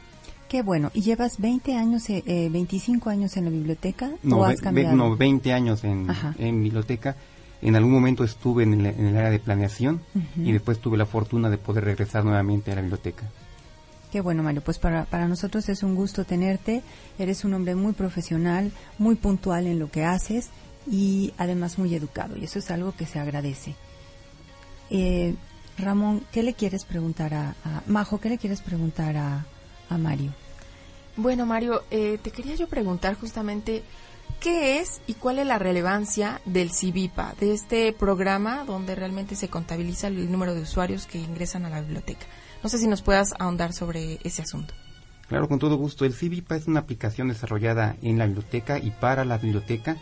Qué 0.49 0.63
bueno. 0.63 0.93
¿Y 0.95 1.01
llevas 1.01 1.41
20 1.41 1.75
años, 1.77 2.09
eh, 2.09 2.49
25 2.53 3.11
años 3.11 3.37
en 3.37 3.47
la 3.47 3.51
biblioteca 3.51 4.13
no, 4.23 4.39
o 4.39 4.45
has 4.45 4.61
cambiado? 4.61 4.95
no, 4.95 5.17
20 5.17 5.53
años 5.53 5.83
en, 5.83 6.07
en 6.39 6.63
biblioteca. 6.63 7.17
En 7.63 7.77
algún 7.77 7.93
momento 7.93 8.25
estuve 8.25 8.63
en 8.63 8.75
el, 8.75 8.87
en 8.87 9.07
el 9.09 9.17
área 9.17 9.31
de 9.31 9.39
planeación 9.39 10.01
y 10.37 10.53
después 10.53 10.79
tuve 10.81 10.97
la 10.97 11.07
fortuna 11.07 11.51
de 11.51 11.59
poder 11.59 11.85
regresar 11.85 12.25
nuevamente 12.25 12.73
a 12.73 12.75
la 12.75 12.81
biblioteca. 12.81 13.25
Qué 14.11 14.21
bueno, 14.21 14.43
Mario. 14.43 14.63
Pues 14.63 14.79
para, 14.79 15.05
para 15.05 15.29
nosotros 15.29 15.69
es 15.69 15.83
un 15.83 15.95
gusto 15.95 16.25
tenerte. 16.25 16.83
Eres 17.19 17.45
un 17.45 17.55
hombre 17.55 17.75
muy 17.75 17.93
profesional, 17.93 18.73
muy 18.99 19.15
puntual 19.15 19.67
en 19.67 19.79
lo 19.79 19.91
que 19.91 20.05
haces 20.05 20.49
y 20.91 21.33
además 21.39 21.79
muy 21.79 21.95
educado. 21.95 22.37
Y 22.37 22.45
eso 22.45 22.59
es 22.59 22.71
algo 22.71 22.93
que 22.93 23.07
se 23.07 23.19
agradece. 23.21 23.77
Eh, 24.91 25.35
Ramón, 25.79 26.25
¿qué 26.33 26.43
le 26.43 26.55
quieres 26.55 26.85
preguntar 26.85 27.35
a, 27.35 27.51
a- 27.65 27.83
Majo? 27.87 28.19
¿Qué 28.21 28.29
le 28.29 28.39
quieres 28.39 28.61
preguntar 28.61 29.17
a, 29.17 29.47
a 29.89 29.99
Mario? 29.99 30.33
Bueno, 31.17 31.47
Mario, 31.47 31.83
eh, 31.91 32.19
te 32.23 32.31
quería 32.31 32.55
yo 32.55 32.67
preguntar 32.69 33.15
justamente 33.15 33.83
qué 34.41 34.81
es 34.81 35.01
y 35.07 35.15
cuál 35.15 35.39
es 35.39 35.47
la 35.47 35.59
relevancia 35.59 36.41
del 36.47 36.73
CIVIPA, 36.73 37.35
de 37.39 37.53
este 37.53 37.93
programa 37.93 38.65
donde 38.65 38.95
realmente 38.95 39.37
se 39.37 39.49
contabiliza 39.49 40.09
el 40.09 40.33
número 40.33 40.55
de 40.55 40.63
usuarios 40.63 41.07
que 41.07 41.19
ingresan 41.19 41.67
a 41.67 41.71
la 41.71 41.81
biblioteca. 41.81 42.27
No 42.63 42.69
sé 42.69 42.79
si 42.79 42.89
nos 42.89 43.03
puedas 43.03 43.35
ahondar 43.39 43.73
sobre 43.73 44.19
ese 44.25 44.43
asunto. 44.43 44.75
Claro, 45.29 45.49
con 45.49 45.59
todo 45.59 45.77
gusto. 45.77 46.05
El 46.05 46.15
CIVIPA 46.15 46.57
es 46.57 46.67
una 46.67 46.81
aplicación 46.81 47.29
desarrollada 47.29 47.97
en 48.03 48.19
la 48.19 48.27
biblioteca 48.27 48.79
y 48.79 48.91
para 48.91 49.25
la 49.25 49.39
biblioteca. 49.39 49.97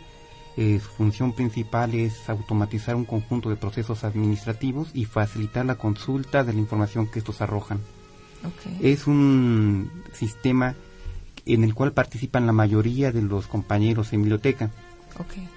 Eh, 0.57 0.79
su 0.81 0.89
función 0.89 1.33
principal 1.33 1.93
es 1.93 2.29
automatizar 2.29 2.95
un 2.95 3.05
conjunto 3.05 3.49
de 3.49 3.55
procesos 3.55 4.03
administrativos 4.03 4.89
y 4.93 5.05
facilitar 5.05 5.65
la 5.65 5.75
consulta 5.75 6.43
de 6.43 6.53
la 6.53 6.59
información 6.59 7.07
que 7.07 7.19
estos 7.19 7.41
arrojan. 7.41 7.79
Es 8.81 9.05
un 9.05 9.91
sistema 10.13 10.75
en 11.53 11.63
el 11.63 11.73
cual 11.73 11.91
participan 11.93 12.45
la 12.45 12.51
mayoría 12.53 13.11
de 13.11 13.21
los 13.21 13.47
compañeros 13.47 14.13
en 14.13 14.21
biblioteca. 14.21 14.71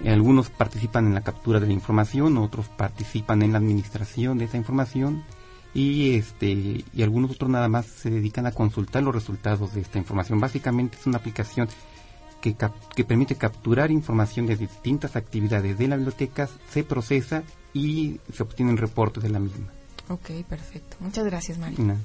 Eh, 0.03 0.09
Algunos 0.11 0.49
participan 0.49 1.07
en 1.07 1.13
la 1.13 1.21
captura 1.21 1.59
de 1.59 1.67
la 1.67 1.73
información, 1.73 2.37
otros 2.37 2.67
participan 2.67 3.41
en 3.43 3.53
la 3.53 3.59
administración 3.59 4.37
de 4.37 4.45
esa 4.45 4.57
información 4.57 5.23
y 5.73 6.15
este 6.15 6.83
y 6.93 7.01
algunos 7.01 7.31
otros 7.31 7.49
nada 7.49 7.67
más 7.69 7.85
se 7.85 8.09
dedican 8.09 8.45
a 8.45 8.51
consultar 8.51 9.03
los 9.03 9.15
resultados 9.15 9.73
de 9.73 9.81
esta 9.81 9.97
información. 9.97 10.39
Básicamente 10.39 10.97
es 10.99 11.07
una 11.07 11.17
aplicación 11.17 11.67
que, 12.41 12.55
cap- 12.55 12.73
que 12.93 13.05
permite 13.05 13.35
capturar 13.35 13.89
información 13.89 14.45
de 14.47 14.57
distintas 14.57 15.15
actividades 15.15 15.77
de 15.77 15.87
la 15.87 15.95
biblioteca, 15.95 16.49
se 16.69 16.83
procesa 16.83 17.43
y 17.73 18.19
se 18.33 18.43
obtienen 18.43 18.75
reportes 18.77 19.23
de 19.23 19.29
la 19.29 19.39
misma. 19.39 19.67
Ok, 20.09 20.31
perfecto. 20.49 20.97
Muchas 20.99 21.23
gracias, 21.23 21.57
Mario. 21.57 21.95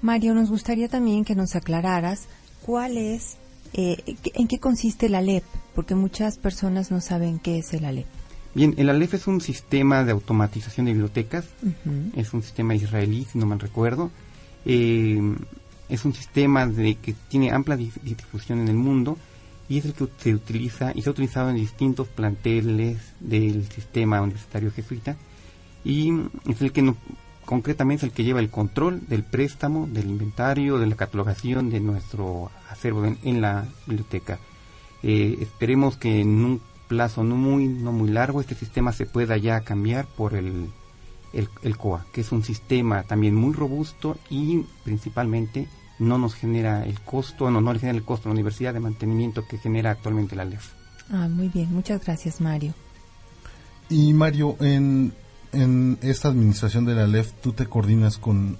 Mario, 0.00 0.34
nos 0.34 0.48
gustaría 0.50 0.88
también 0.88 1.24
que 1.24 1.34
nos 1.34 1.56
aclararas 1.56 2.28
cuál 2.64 2.96
es, 2.98 3.36
eh, 3.72 3.96
en 4.34 4.48
qué 4.48 4.58
consiste 4.58 5.08
la 5.08 5.20
LEP, 5.22 5.44
porque 5.74 5.94
muchas 5.94 6.38
personas 6.38 6.90
no 6.90 7.00
saben 7.00 7.38
qué 7.38 7.58
es 7.58 7.72
el 7.74 7.84
ALEP. 7.84 8.06
Bien, 8.54 8.74
el 8.78 8.88
ALEF 8.88 9.14
es 9.14 9.26
un 9.26 9.40
sistema 9.40 10.04
de 10.04 10.12
automatización 10.12 10.86
de 10.86 10.92
bibliotecas 10.92 11.44
es 12.16 12.32
un 12.34 12.42
sistema 12.42 12.74
israelí, 12.74 13.26
si 13.30 13.38
no 13.38 13.46
mal 13.46 13.60
recuerdo. 13.60 14.10
Eh, 14.64 15.20
es 15.88 16.04
un 16.04 16.12
sistema 16.14 16.66
de, 16.66 16.96
que 16.96 17.14
tiene 17.28 17.50
amplia 17.52 17.76
dif- 17.76 18.00
difusión 18.02 18.58
en 18.60 18.68
el 18.68 18.76
mundo 18.76 19.16
y 19.68 19.78
es 19.78 19.84
el 19.84 19.92
que 19.94 20.08
se 20.18 20.34
utiliza 20.34 20.92
y 20.94 21.02
se 21.02 21.08
ha 21.08 21.12
utilizado 21.12 21.50
en 21.50 21.56
distintos 21.56 22.08
planteles 22.08 22.98
del 23.20 23.66
sistema 23.70 24.20
universitario 24.20 24.70
jesuita 24.72 25.16
y 25.84 26.10
es 26.48 26.60
el 26.60 26.72
que 26.72 26.82
no- 26.82 26.96
concretamente 27.48 28.04
es 28.04 28.10
el 28.10 28.14
que 28.14 28.24
lleva 28.24 28.40
el 28.40 28.50
control 28.50 29.08
del 29.08 29.24
préstamo, 29.24 29.86
del 29.86 30.10
inventario, 30.10 30.78
de 30.78 30.86
la 30.86 30.96
catalogación 30.96 31.70
de 31.70 31.80
nuestro 31.80 32.50
acervo 32.68 33.06
en, 33.06 33.16
en 33.22 33.40
la 33.40 33.66
biblioteca. 33.86 34.38
Eh, 35.02 35.38
esperemos 35.40 35.96
que 35.96 36.20
en 36.20 36.44
un 36.44 36.60
plazo 36.88 37.24
no 37.24 37.36
muy 37.36 37.66
no 37.66 37.90
muy 37.90 38.10
largo 38.10 38.42
este 38.42 38.54
sistema 38.54 38.92
se 38.92 39.06
pueda 39.06 39.38
ya 39.38 39.62
cambiar 39.62 40.04
por 40.04 40.34
el 40.34 40.68
el, 41.32 41.48
el 41.62 41.78
COA, 41.78 42.04
que 42.12 42.20
es 42.20 42.32
un 42.32 42.44
sistema 42.44 43.04
también 43.04 43.34
muy 43.34 43.54
robusto 43.54 44.18
y 44.28 44.66
principalmente 44.84 45.68
no 45.98 46.18
nos 46.18 46.34
genera 46.34 46.84
el 46.84 47.00
costo, 47.00 47.50
no, 47.50 47.62
no 47.62 47.72
le 47.72 47.78
genera 47.78 47.96
el 47.96 48.04
costo 48.04 48.28
a 48.28 48.30
la 48.30 48.34
universidad 48.34 48.74
de 48.74 48.80
mantenimiento 48.80 49.46
que 49.48 49.56
genera 49.56 49.92
actualmente 49.92 50.36
la 50.36 50.44
LEF. 50.44 50.68
Ah, 51.10 51.28
muy 51.28 51.48
bien, 51.48 51.72
muchas 51.72 52.04
gracias, 52.04 52.42
Mario. 52.42 52.74
Y 53.88 54.12
Mario, 54.12 54.56
en, 54.60 55.14
en 55.52 55.98
esta 56.02 56.28
administración 56.28 56.84
de 56.84 56.94
la 56.94 57.06
LEF, 57.06 57.32
tú 57.42 57.52
te 57.52 57.66
coordinas 57.66 58.18
con 58.18 58.58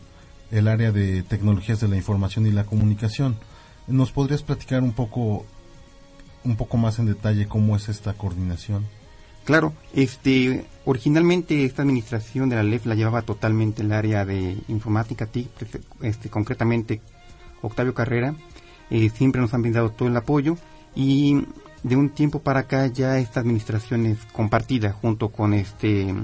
el 0.50 0.68
área 0.68 0.92
de 0.92 1.22
tecnologías 1.22 1.80
de 1.80 1.88
la 1.88 1.96
información 1.96 2.46
y 2.46 2.50
la 2.50 2.64
comunicación. 2.64 3.36
¿Nos 3.86 4.12
podrías 4.12 4.42
platicar 4.42 4.82
un 4.82 4.92
poco, 4.92 5.44
un 6.44 6.56
poco 6.56 6.76
más 6.76 6.98
en 6.98 7.06
detalle 7.06 7.48
cómo 7.48 7.76
es 7.76 7.88
esta 7.88 8.14
coordinación? 8.14 8.86
Claro, 9.44 9.72
este, 9.94 10.66
originalmente 10.84 11.64
esta 11.64 11.82
administración 11.82 12.50
de 12.50 12.56
la 12.56 12.62
LEF 12.62 12.84
la 12.84 12.94
llevaba 12.94 13.22
totalmente 13.22 13.82
el 13.82 13.92
área 13.92 14.26
de 14.26 14.58
informática 14.68 15.26
TIC, 15.26 15.48
este, 16.02 16.28
concretamente 16.28 17.00
Octavio 17.62 17.94
Carrera, 17.94 18.34
eh, 18.90 19.10
siempre 19.10 19.40
nos 19.40 19.54
han 19.54 19.62
brindado 19.62 19.90
todo 19.90 20.08
el 20.08 20.16
apoyo 20.16 20.56
y 20.94 21.44
de 21.82 21.96
un 21.96 22.10
tiempo 22.10 22.40
para 22.40 22.60
acá 22.60 22.86
ya 22.88 23.18
esta 23.18 23.40
administración 23.40 24.06
es 24.06 24.18
compartida 24.32 24.92
junto 24.92 25.30
con 25.30 25.54
este 25.54 26.14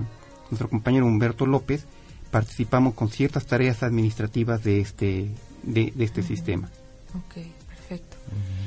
nuestro 0.51 0.69
compañero 0.69 1.07
Humberto 1.07 1.47
López, 1.47 1.85
participamos 2.31 2.95
con 2.95 3.11
ciertas 3.11 3.47
tareas 3.47 3.83
administrativas 3.83 4.63
de 4.65 4.81
este 4.81 5.31
de, 5.63 5.93
de 5.95 6.05
este 6.05 6.23
sistema. 6.23 6.69
Ok, 7.15 7.45
perfecto. 7.69 8.17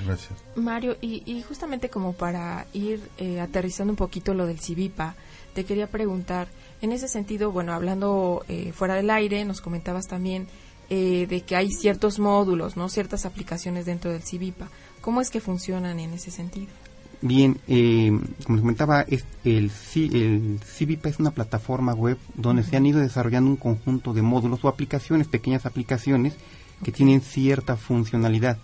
Gracias. 0.05 0.39
Mario, 0.55 0.95
y, 1.01 1.23
y 1.25 1.41
justamente 1.41 1.89
como 1.89 2.13
para 2.13 2.65
ir 2.73 3.01
eh, 3.17 3.41
aterrizando 3.41 3.91
un 3.91 3.97
poquito 3.97 4.33
lo 4.33 4.45
del 4.45 4.59
CIVIPA, 4.59 5.15
te 5.53 5.65
quería 5.65 5.87
preguntar, 5.87 6.47
en 6.81 6.91
ese 6.91 7.07
sentido, 7.07 7.51
bueno, 7.51 7.73
hablando 7.73 8.45
eh, 8.47 8.71
fuera 8.71 8.95
del 8.95 9.09
aire, 9.09 9.43
nos 9.43 9.59
comentabas 9.59 10.07
también 10.07 10.47
eh, 10.89 11.25
de 11.27 11.41
que 11.41 11.55
hay 11.55 11.71
ciertos 11.71 12.19
módulos, 12.19 12.77
¿no? 12.77 12.87
Ciertas 12.87 13.25
aplicaciones 13.25 13.85
dentro 13.85 14.11
del 14.11 14.21
CIVIPA. 14.21 14.69
¿Cómo 15.01 15.19
es 15.19 15.29
que 15.29 15.41
funcionan 15.41 15.99
en 15.99 16.13
ese 16.13 16.31
sentido? 16.31 16.71
Bien, 17.21 17.57
eh, 17.67 18.11
como 18.43 18.57
les 18.57 18.61
comentaba, 18.61 19.01
es 19.01 19.25
el, 19.43 19.71
el 19.95 20.59
CIVIPA 20.63 21.09
es 21.09 21.19
una 21.19 21.31
plataforma 21.31 21.93
web 21.93 22.17
donde 22.35 22.63
se 22.63 22.77
han 22.77 22.85
ido 22.85 22.99
desarrollando 22.99 23.49
un 23.49 23.57
conjunto 23.57 24.13
de 24.13 24.21
módulos 24.21 24.63
o 24.63 24.67
aplicaciones, 24.67 25.27
pequeñas 25.27 25.65
aplicaciones 25.65 26.35
que 26.83 26.91
tienen 26.91 27.21
cierta 27.21 27.75
funcionalidad. 27.75 28.57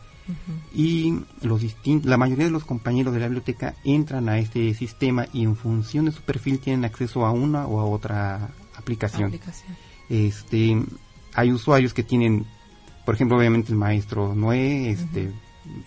Y 0.73 1.19
los 1.41 1.61
la 2.03 2.17
mayoría 2.17 2.45
de 2.45 2.51
los 2.51 2.63
compañeros 2.63 3.13
de 3.13 3.19
la 3.19 3.27
biblioteca 3.27 3.75
entran 3.83 4.29
a 4.29 4.39
este 4.39 4.73
sistema 4.73 5.27
y 5.33 5.43
en 5.43 5.57
función 5.57 6.05
de 6.05 6.13
su 6.13 6.21
perfil 6.21 6.59
tienen 6.59 6.85
acceso 6.85 7.25
a 7.25 7.31
una 7.31 7.67
o 7.67 7.81
a 7.81 7.85
otra 7.85 8.51
aplicación. 8.77 9.25
Aplicación. 9.25 9.75
Este, 10.09 10.81
hay 11.33 11.51
usuarios 11.51 11.93
que 11.93 12.03
tienen, 12.03 12.45
por 13.05 13.15
ejemplo, 13.15 13.37
obviamente 13.37 13.71
el 13.71 13.77
maestro 13.77 14.33
Noé, 14.33 14.91
este, 14.91 15.31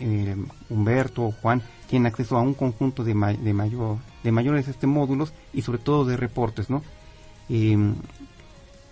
eh, 0.01 0.37
Humberto 0.71 1.25
o 1.25 1.33
Juan 1.33 1.62
tienen 1.89 2.07
acceso 2.07 2.37
a 2.37 2.41
un 2.43 2.55
conjunto 2.55 3.05
de, 3.05 3.15
de, 3.15 3.53
mayor, 3.55 3.99
de 4.25 4.33
mayores 4.33 4.69
este, 4.69 4.87
módulos 4.87 5.33
y 5.53 5.62
sobre 5.62 5.79
todo 5.79 6.05
de 6.05 6.17
reportes, 6.17 6.69
¿no? 6.71 6.83
Em, 7.49 7.95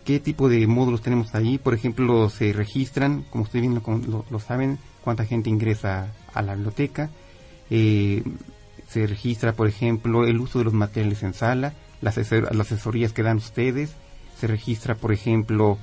¿Qué 0.05 0.21
tipo 0.21 0.49
de 0.51 0.67
módulos 0.67 1.01
tenemos 1.01 1.35
ahí? 1.35 1.57
Por 1.59 1.73
ejemplo, 1.75 2.29
se 2.29 2.53
registran, 2.53 3.25
como 3.31 3.45
ustedes 3.45 3.63
bien 3.63 3.83
lo, 4.11 4.25
lo- 4.31 4.39
saben, 4.39 4.79
cuánta 5.03 5.25
gente 5.25 5.49
ingresa 5.49 6.13
a 6.35 6.43
la 6.43 6.55
biblioteca. 6.55 7.09
Eh, 7.71 8.23
se 8.87 9.07
registra, 9.07 9.55
por 9.55 9.67
ejemplo, 9.67 10.27
el 10.27 10.39
uso 10.41 10.59
de 10.59 10.67
los 10.67 10.75
materiales 10.75 11.23
en 11.23 11.33
sala, 11.33 11.73
las 12.03 12.19
asesorías 12.19 13.15
que 13.15 13.23
dan 13.23 13.39
ustedes. 13.39 13.93
Se 14.39 14.47
registra, 14.47 14.95
por 14.95 15.11
ejemplo, 15.13 15.71
o 15.71 15.79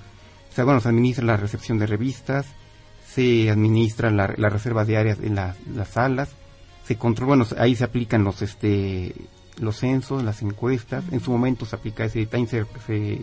sea, 0.54 0.66
bueno, 0.66 0.82
se 0.82 0.90
administra 0.90 1.26
la 1.26 1.38
recepción 1.38 1.80
de 1.80 1.88
revistas, 1.88 2.46
se 3.14 3.50
administra 3.50 4.10
la, 4.12 4.34
la 4.38 4.50
reserva 4.50 4.86
de 4.86 4.98
áreas 4.98 5.20
en 5.22 5.36
la- 5.36 5.56
las 5.76 5.90
salas, 5.90 6.30
se 6.86 6.98
controla, 6.98 7.28
bueno, 7.36 7.46
ahí 7.58 7.76
se 7.76 7.84
aplican 7.84 8.24
los 8.24 8.42
este 8.42 9.14
los 9.60 9.78
censos, 9.78 10.24
las 10.24 10.42
encuestas, 10.42 11.04
en 11.12 11.20
su 11.20 11.32
momento 11.32 11.66
se 11.66 11.76
aplica 11.76 12.06
ese 12.06 12.26
también 12.26 12.48
se, 12.48 12.66
se 12.88 13.22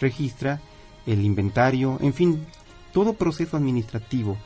registra 0.00 0.60
el 1.06 1.20
inventario, 1.24 1.98
en 2.00 2.12
fin, 2.12 2.44
todo 2.92 3.12
proceso 3.12 3.56
administrativo 3.56 4.36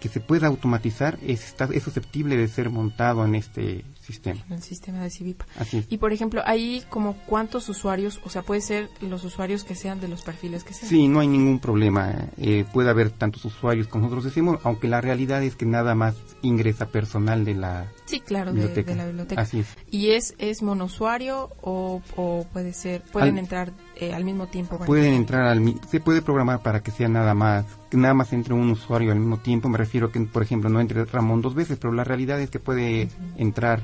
que 0.00 0.08
se 0.08 0.20
pueda 0.20 0.46
automatizar 0.46 1.18
es, 1.22 1.44
está, 1.44 1.68
es 1.72 1.82
susceptible 1.82 2.36
de 2.36 2.48
ser 2.48 2.70
montado 2.70 3.24
en 3.24 3.34
este 3.34 3.84
sistema. 4.00 4.40
En 4.48 4.54
el 4.54 4.62
sistema 4.62 5.02
de 5.02 5.10
Civipa. 5.10 5.46
Así 5.58 5.78
es. 5.78 5.86
Y 5.88 5.98
por 5.98 6.12
ejemplo, 6.12 6.42
ahí 6.44 6.82
como 6.90 7.14
cuántos 7.26 7.68
usuarios, 7.68 8.20
o 8.24 8.30
sea, 8.30 8.42
puede 8.42 8.60
ser 8.60 8.88
los 9.00 9.24
usuarios 9.24 9.64
que 9.64 9.74
sean 9.74 10.00
de 10.00 10.08
los 10.08 10.22
perfiles 10.22 10.64
que 10.64 10.74
sean. 10.74 10.88
Sí, 10.88 11.08
no 11.08 11.20
hay 11.20 11.28
ningún 11.28 11.58
problema. 11.58 12.14
Eh, 12.36 12.64
puede 12.72 12.90
haber 12.90 13.10
tantos 13.10 13.44
usuarios 13.44 13.88
como 13.88 14.04
nosotros 14.04 14.24
decimos, 14.24 14.60
aunque 14.64 14.86
la 14.86 15.00
realidad 15.00 15.42
es 15.42 15.56
que 15.56 15.66
nada 15.66 15.94
más 15.94 16.14
ingresa 16.42 16.86
personal 16.86 17.44
de 17.44 17.54
la 17.54 17.90
Sí, 18.04 18.20
claro, 18.20 18.52
de, 18.52 18.84
la 18.94 19.06
biblioteca. 19.06 19.40
Así 19.40 19.60
es. 19.60 19.66
¿Y 19.90 20.10
es, 20.10 20.34
es 20.38 20.62
monosuario 20.62 21.50
o, 21.62 22.00
o 22.14 22.46
puede 22.52 22.72
ser, 22.72 23.02
pueden 23.02 23.32
Al- 23.34 23.38
entrar 23.38 23.72
eh, 23.96 24.12
al 24.12 24.24
mismo 24.24 24.46
tiempo? 24.46 24.78
Pueden 24.78 25.14
entrar 25.14 25.46
al 25.46 25.80
se 25.88 26.00
puede 26.00 26.22
programar 26.22 26.62
para 26.62 26.82
que 26.82 26.90
sea 26.90 27.08
nada 27.08 27.34
más 27.34 27.64
que 27.90 27.96
nada 27.96 28.14
más 28.14 28.32
entre 28.32 28.52
un 28.54 28.70
usuario 28.70 29.10
al 29.10 29.18
mismo 29.18 29.38
tiempo. 29.38 29.68
Me 29.68 29.78
refiero 29.78 30.08
a 30.08 30.12
que, 30.12 30.20
por 30.20 30.42
ejemplo, 30.42 30.68
no 30.68 30.80
entre 30.80 31.04
Ramón 31.06 31.40
dos 31.40 31.54
veces, 31.54 31.78
pero 31.80 31.92
la 31.92 32.04
realidad 32.04 32.40
es 32.40 32.50
que 32.50 32.60
puede 32.60 33.08
entrar 33.36 33.82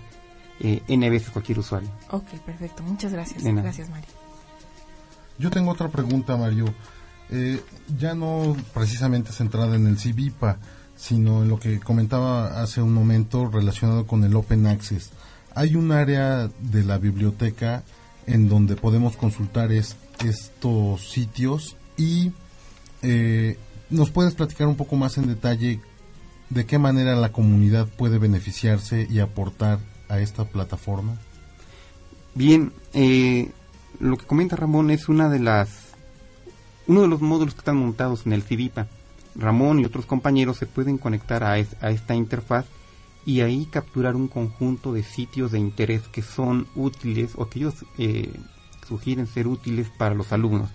eh, 0.60 0.82
n 0.86 1.10
veces 1.10 1.30
cualquier 1.30 1.58
usuario. 1.58 1.88
Ok, 2.10 2.28
perfecto. 2.44 2.82
Muchas 2.82 3.12
gracias. 3.12 3.42
De 3.42 3.52
nada. 3.52 3.62
Gracias, 3.62 3.88
Mario. 3.88 4.08
Yo 5.38 5.50
tengo 5.50 5.70
otra 5.70 5.88
pregunta, 5.88 6.36
Mario. 6.36 6.66
Eh, 7.30 7.60
ya 7.98 8.14
no 8.14 8.54
precisamente 8.74 9.32
centrada 9.32 9.74
en 9.76 9.86
el 9.86 9.98
CIVIPA, 9.98 10.58
sino 10.94 11.42
en 11.42 11.48
lo 11.48 11.58
que 11.58 11.80
comentaba 11.80 12.60
hace 12.62 12.82
un 12.82 12.92
momento 12.92 13.48
relacionado 13.48 14.06
con 14.06 14.22
el 14.24 14.36
Open 14.36 14.66
Access. 14.66 15.10
Hay 15.54 15.74
un 15.74 15.90
área 15.90 16.48
de 16.60 16.84
la 16.84 16.98
biblioteca 16.98 17.82
en 18.26 18.48
donde 18.48 18.76
podemos 18.76 19.16
consultar 19.16 19.72
es- 19.72 19.96
estos 20.24 21.10
sitios 21.10 21.76
y 21.96 22.32
eh, 23.02 23.58
nos 23.90 24.10
puedes 24.10 24.34
platicar 24.34 24.66
un 24.68 24.76
poco 24.76 24.96
más 24.96 25.18
en 25.18 25.26
detalle 25.26 25.80
de 26.50 26.66
qué 26.66 26.78
manera 26.78 27.16
la 27.16 27.32
comunidad 27.32 27.88
puede 27.88 28.18
beneficiarse 28.18 29.06
y 29.10 29.18
aportar 29.20 29.78
a 30.08 30.20
esta 30.20 30.44
plataforma. 30.44 31.16
Bien, 32.34 32.72
eh, 32.94 33.50
lo 34.00 34.16
que 34.16 34.26
comenta 34.26 34.56
Ramón 34.56 34.90
es 34.90 35.08
una 35.08 35.28
de 35.28 35.38
las 35.40 35.68
uno 36.86 37.02
de 37.02 37.08
los 37.08 37.20
módulos 37.20 37.54
que 37.54 37.60
están 37.60 37.76
montados 37.76 38.26
en 38.26 38.32
el 38.32 38.42
CIVIPA. 38.42 38.86
Ramón 39.34 39.80
y 39.80 39.84
otros 39.84 40.04
compañeros 40.04 40.58
se 40.58 40.66
pueden 40.66 40.98
conectar 40.98 41.42
a, 41.44 41.52
a 41.52 41.90
esta 41.90 42.14
interfaz 42.14 42.66
y 43.24 43.40
ahí 43.40 43.66
capturar 43.66 44.16
un 44.16 44.28
conjunto 44.28 44.92
de 44.92 45.02
sitios 45.04 45.52
de 45.52 45.58
interés 45.58 46.02
que 46.08 46.22
son 46.22 46.66
útiles 46.74 47.32
o 47.36 47.48
que 47.48 47.60
ellos 47.60 47.84
eh, 47.98 48.32
sugieren 48.88 49.26
ser 49.26 49.46
útiles 49.46 49.88
para 49.96 50.14
los 50.14 50.32
alumnos. 50.32 50.70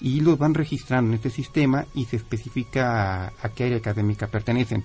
Y 0.00 0.20
los 0.20 0.38
van 0.38 0.52
registrando 0.54 1.10
en 1.10 1.14
este 1.14 1.30
sistema 1.30 1.86
y 1.94 2.04
se 2.04 2.16
especifica 2.16 3.24
a, 3.28 3.32
a 3.42 3.48
qué 3.48 3.64
área 3.64 3.78
académica 3.78 4.26
pertenecen. 4.26 4.84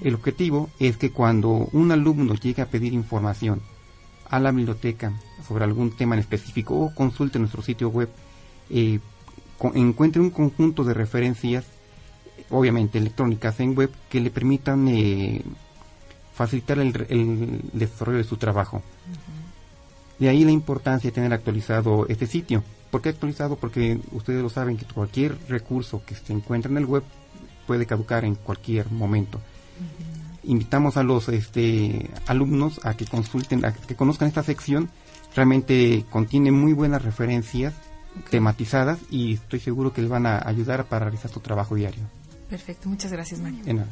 El 0.00 0.14
objetivo 0.14 0.70
es 0.78 0.96
que 0.96 1.10
cuando 1.10 1.50
un 1.72 1.90
alumno 1.90 2.34
llegue 2.34 2.62
a 2.62 2.70
pedir 2.70 2.92
información 2.92 3.60
a 4.30 4.38
la 4.38 4.52
biblioteca 4.52 5.12
sobre 5.46 5.64
algún 5.64 5.90
tema 5.90 6.14
en 6.14 6.20
específico 6.20 6.78
o 6.78 6.94
consulte 6.94 7.38
nuestro 7.40 7.60
sitio 7.62 7.88
web, 7.88 8.08
eh, 8.70 9.00
co- 9.58 9.72
encuentre 9.74 10.22
un 10.22 10.30
conjunto 10.30 10.84
de 10.84 10.94
referencias, 10.94 11.64
obviamente 12.50 12.98
electrónicas 12.98 13.58
en 13.60 13.76
web, 13.76 13.90
que 14.08 14.20
le 14.20 14.30
permitan 14.30 14.86
eh, 14.88 15.42
facilitar 16.44 16.78
el, 16.78 17.06
el 17.08 17.60
desarrollo 17.72 18.18
de 18.18 18.24
su 18.24 18.36
trabajo. 18.36 18.82
De 20.18 20.28
ahí 20.28 20.44
la 20.44 20.50
importancia 20.50 21.10
de 21.10 21.14
tener 21.14 21.32
actualizado 21.32 22.06
este 22.08 22.26
sitio. 22.26 22.62
¿Por 22.90 23.00
qué 23.00 23.08
actualizado? 23.08 23.56
Porque 23.56 23.98
ustedes 24.12 24.42
lo 24.42 24.50
saben 24.50 24.76
que 24.76 24.84
cualquier 24.84 25.36
recurso 25.48 26.02
que 26.04 26.14
se 26.14 26.32
encuentre 26.32 26.70
en 26.70 26.78
el 26.78 26.86
web 26.86 27.02
puede 27.66 27.86
caducar 27.86 28.24
en 28.24 28.34
cualquier 28.34 28.90
momento. 28.90 29.40
Invitamos 30.44 30.96
a 30.96 31.02
los 31.02 31.28
este, 31.28 32.10
alumnos 32.26 32.80
a 32.84 32.94
que 32.94 33.06
consulten, 33.06 33.64
a 33.64 33.72
que 33.72 33.94
conozcan 33.94 34.28
esta 34.28 34.42
sección. 34.42 34.90
Realmente 35.34 36.04
contiene 36.10 36.52
muy 36.52 36.72
buenas 36.72 37.02
referencias 37.02 37.74
tematizadas 38.30 38.98
y 39.10 39.34
estoy 39.34 39.60
seguro 39.60 39.92
que 39.92 40.02
les 40.02 40.10
van 40.10 40.26
a 40.26 40.46
ayudar 40.46 40.84
para 40.84 41.06
realizar 41.06 41.30
su 41.30 41.40
trabajo 41.40 41.74
diario. 41.74 42.02
Perfecto. 42.50 42.88
Muchas 42.88 43.10
gracias, 43.10 43.40
Mario. 43.40 43.64
De 43.64 43.72
nada. 43.72 43.88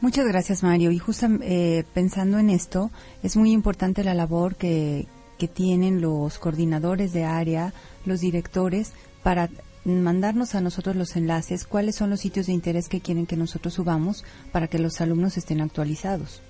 Muchas 0.00 0.26
gracias, 0.26 0.62
Mario. 0.62 0.90
Y 0.90 0.98
justo 0.98 1.26
eh, 1.40 1.84
pensando 1.94 2.38
en 2.38 2.50
esto, 2.50 2.90
es 3.22 3.36
muy 3.36 3.52
importante 3.52 4.04
la 4.04 4.14
labor 4.14 4.56
que, 4.56 5.06
que 5.38 5.48
tienen 5.48 6.00
los 6.00 6.38
coordinadores 6.38 7.12
de 7.12 7.24
área, 7.24 7.72
los 8.04 8.20
directores, 8.20 8.92
para 9.22 9.48
mandarnos 9.84 10.54
a 10.54 10.60
nosotros 10.60 10.96
los 10.96 11.16
enlaces, 11.16 11.66
cuáles 11.66 11.96
son 11.96 12.10
los 12.10 12.20
sitios 12.20 12.46
de 12.46 12.52
interés 12.52 12.88
que 12.88 13.00
quieren 13.00 13.26
que 13.26 13.36
nosotros 13.36 13.74
subamos 13.74 14.24
para 14.52 14.68
que 14.68 14.78
los 14.78 15.00
alumnos 15.00 15.36
estén 15.36 15.60
actualizados. 15.60 16.40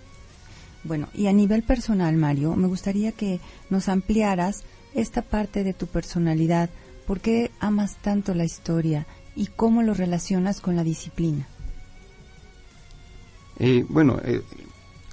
Bueno, 0.85 1.09
y 1.15 1.27
a 1.27 1.33
nivel 1.33 1.63
personal, 1.63 2.15
Mario, 2.17 2.55
me 2.57 2.69
gustaría 2.69 3.13
que 3.13 3.41
nos 3.71 3.89
ampliaras 3.89 4.65
esta 4.95 5.23
parte 5.23 5.65
de 5.65 5.73
tu 5.73 5.87
personalidad. 5.87 6.71
¿Por 7.07 7.21
qué 7.21 7.51
amas 7.59 7.97
tanto 7.97 8.35
la 8.35 8.45
historia 8.45 9.07
y 9.35 9.47
cómo 9.47 9.83
lo 9.83 9.95
relacionas 9.95 10.61
con 10.61 10.77
la 10.77 10.85
disciplina? 10.85 11.49
Eh, 13.59 13.85
bueno, 13.89 14.21
eh, 14.25 14.43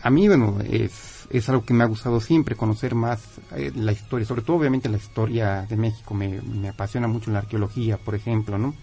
a 0.04 0.10
mí, 0.10 0.28
bueno, 0.28 0.58
es, 0.68 1.28
es 1.30 1.50
algo 1.50 1.64
que 1.64 1.74
me 1.74 1.84
ha 1.84 1.88
gustado 1.88 2.20
siempre, 2.20 2.56
conocer 2.56 2.96
más 2.96 3.22
eh, 3.56 3.72
la 3.76 3.92
historia, 3.92 4.26
sobre 4.26 4.42
todo 4.42 4.58
obviamente 4.58 4.90
la 4.90 4.98
historia 4.98 5.66
de 5.70 5.78
México, 5.78 6.14
me, 6.14 6.42
me 6.42 6.70
apasiona 6.70 7.08
mucho 7.08 7.32
la 7.32 7.40
arqueología, 7.40 7.98
por 7.98 8.16
ejemplo, 8.16 8.58
¿no? 8.58 8.74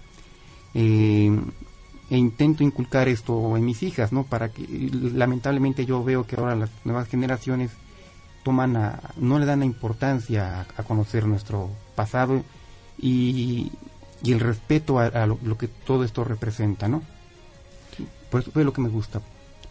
Eh, 0.75 1.31
e 2.11 2.17
intento 2.17 2.63
inculcar 2.63 3.09
esto 3.09 3.57
en 3.57 3.65
mis 3.65 3.83
hijas, 3.83 4.13
¿no? 4.13 4.25
Para 4.25 4.49
que, 4.51 4.67
lamentablemente 4.93 5.85
yo 5.85 6.03
veo 6.03 6.27
que 6.27 6.37
ahora 6.37 6.55
las 6.55 6.71
nuevas 6.85 7.09
generaciones 7.09 7.71
toman 8.45 8.77
a, 8.77 9.01
no 9.17 9.39
le 9.39 9.45
dan 9.45 9.59
la 9.59 9.67
importancia 9.67 10.67
a, 10.77 10.83
conocer 10.85 11.27
nuestro 11.27 11.69
pasado 11.95 12.43
y, 12.97 13.71
y 14.23 14.33
el 14.33 14.41
respeto 14.41 14.99
a, 14.99 15.27
lo, 15.27 15.39
lo 15.43 15.59
que 15.59 15.69
todo 15.69 16.05
esto 16.05 16.25
representa, 16.25 16.89
¿no? 16.89 17.03
Por 18.31 18.41
eso 18.43 18.53
es 18.55 18.65
lo 18.65 18.73
que 18.73 18.81
me 18.81 18.89
gusta. 18.89 19.21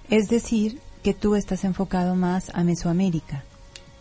Es 0.10 0.30
decir, 0.30 0.80
que 1.04 1.14
tú 1.14 1.36
estás 1.36 1.64
enfocado 1.64 2.16
más 2.16 2.50
a 2.54 2.64
Mesoamérica. 2.64 3.44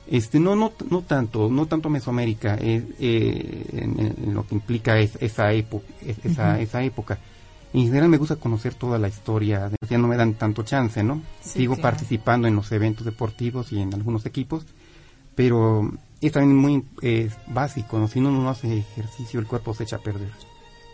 Este, 0.07 0.39
no, 0.39 0.55
no, 0.55 0.73
no 0.89 1.03
tanto, 1.03 1.49
no 1.51 1.67
tanto 1.67 1.91
Mesoamérica, 1.91 2.57
eh, 2.61 2.83
eh, 3.01 3.67
en, 3.73 4.15
en 4.25 4.35
lo 4.35 4.47
que 4.47 4.55
implica 4.55 4.99
es, 4.99 5.17
esa, 5.21 5.53
época, 5.53 5.87
esa, 6.25 6.61
esa 6.61 6.83
época. 6.83 7.19
En 7.73 7.85
general 7.87 8.09
me 8.09 8.17
gusta 8.17 8.37
conocer 8.37 8.75
toda 8.75 8.99
la 8.99 9.09
historia, 9.09 9.71
ya 9.89 9.99
no 9.99 10.07
me 10.07 10.17
dan 10.17 10.35
tanto 10.35 10.63
chance, 10.63 11.03
¿no? 11.03 11.23
Sí, 11.41 11.61
Sigo 11.61 11.75
claro. 11.75 11.91
participando 11.91 12.47
en 12.47 12.55
los 12.55 12.71
eventos 12.71 13.05
deportivos 13.05 13.73
y 13.73 13.81
en 13.81 13.93
algunos 13.93 14.25
equipos, 14.27 14.65
pero 15.35 15.91
es 16.21 16.33
también 16.33 16.57
muy 16.57 16.85
eh, 17.03 17.29
básico, 17.49 17.99
¿no? 17.99 18.09
Si 18.09 18.21
uno 18.21 18.31
no 18.31 18.49
hace 18.49 18.79
ejercicio, 18.79 19.41
el 19.41 19.47
cuerpo 19.47 19.75
se 19.75 19.83
echa 19.83 19.97
a 19.97 20.01
perder. 20.01 20.31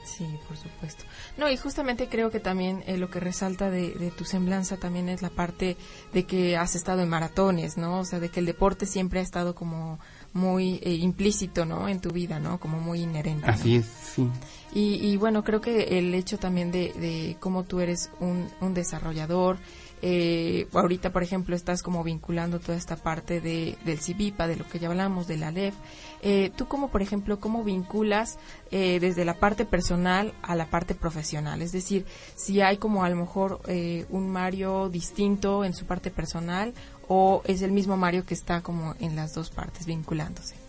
Sí, 0.05 0.27
por 0.49 0.57
supuesto. 0.57 1.05
No, 1.37 1.49
y 1.49 1.57
justamente 1.57 2.09
creo 2.09 2.31
que 2.31 2.41
también 2.41 2.83
eh, 2.87 2.97
lo 2.97 3.09
que 3.11 3.21
resalta 3.21 3.71
de, 3.71 3.93
de 3.93 4.11
tu 4.11 4.25
semblanza 4.25 4.77
también 4.77 5.09
es 5.09 5.23
la 5.23 5.31
parte 5.31 5.77
de 6.13 6.25
que 6.25 6.57
has 6.57 6.75
estado 6.75 7.03
en 7.03 7.09
maratones, 7.09 7.77
¿no? 7.77 8.01
O 8.01 8.05
sea, 8.05 8.19
de 8.19 8.29
que 8.29 8.41
el 8.41 8.47
deporte 8.47 8.87
siempre 8.87 9.21
ha 9.21 9.23
estado 9.23 9.55
como 9.55 10.01
muy 10.33 10.81
eh, 10.83 10.95
implícito, 10.95 11.65
¿no? 11.65 11.89
En 11.89 12.01
tu 12.01 12.11
vida, 12.11 12.41
¿no? 12.41 12.59
Como 12.59 12.81
muy 12.81 13.03
inherente. 13.03 13.47
¿no? 13.47 13.53
Así 13.53 13.77
es, 13.77 13.87
sí. 13.87 14.29
Y, 14.75 14.95
y 15.07 15.17
bueno, 15.17 15.45
creo 15.45 15.61
que 15.61 15.99
el 15.99 16.15
hecho 16.15 16.39
también 16.39 16.73
de, 16.73 16.93
de 16.95 17.37
cómo 17.39 17.65
tú 17.65 17.81
eres 17.81 18.11
un, 18.21 18.49
un 18.61 18.75
desarrollador, 18.75 19.59
eh, 20.03 20.67
ahorita, 20.73 21.13
por 21.13 21.23
ejemplo, 21.23 21.55
estás 21.55 21.83
como 21.83 22.03
vinculando 22.03 22.59
toda 22.59 22.77
esta 22.77 22.97
parte 22.97 23.41
de, 23.41 23.79
del 23.85 24.01
CIVIPA, 24.01 24.49
de 24.49 24.57
lo 24.57 24.69
que 24.69 24.81
ya 24.81 24.89
hablamos, 24.89 25.29
de 25.29 25.37
la 25.37 25.53
LEF. 25.53 25.75
Eh, 26.23 26.51
tú 26.57 26.67
como, 26.67 26.89
por 26.89 27.03
ejemplo, 27.03 27.41
cómo 27.41 27.63
vinculas 27.63 28.39
eh, 28.71 28.99
desde 29.01 29.25
la 29.25 29.35
parte 29.35 29.65
personal 29.65 30.35
a 30.43 30.57
la 30.57 30.67
parte 30.71 30.95
profesional? 30.95 31.63
Es 31.63 31.73
decir, 31.73 32.05
si 32.35 32.61
hay 32.61 32.77
como 32.77 33.05
a 33.05 33.11
lo 33.11 33.17
mejor 33.17 33.61
eh, 33.67 34.07
un 34.11 34.29
Mario 34.31 34.89
distinto 34.89 35.65
en 35.65 35.75
su 35.75 35.87
parte 35.87 36.11
personal 36.11 36.75
o 37.09 37.43
es 37.45 37.63
el 37.63 37.71
mismo 37.71 37.97
Mario 37.97 38.27
que 38.27 38.35
está 38.35 38.61
como 38.61 38.95
en 38.99 39.17
las 39.17 39.35
dos 39.35 39.51
partes 39.51 39.87
vinculándose. 39.87 40.62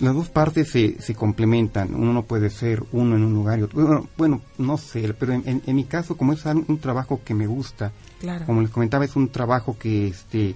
Las 0.00 0.14
dos 0.14 0.28
partes 0.28 0.70
se, 0.70 1.00
se 1.00 1.14
complementan. 1.14 1.94
Uno 1.94 2.12
no 2.12 2.22
puede 2.24 2.50
ser 2.50 2.82
uno 2.92 3.16
en 3.16 3.24
un 3.24 3.34
lugar 3.34 3.58
y 3.58 3.62
otro. 3.62 3.80
Bueno, 3.82 4.06
bueno, 4.16 4.40
no 4.58 4.76
sé, 4.76 5.14
pero 5.18 5.32
en, 5.32 5.42
en- 5.46 5.62
en 5.66 5.76
mi 5.76 5.84
caso, 5.84 6.16
como 6.16 6.32
es 6.32 6.44
un, 6.44 6.64
un 6.68 6.78
trabajo 6.78 7.20
que 7.24 7.34
me 7.34 7.46
gusta, 7.46 7.92
Claro. 8.20 8.44
como 8.46 8.60
les 8.62 8.70
comentaba, 8.70 9.04
es 9.04 9.16
un 9.16 9.28
trabajo 9.30 9.76
que, 9.78 10.08
este, 10.08 10.54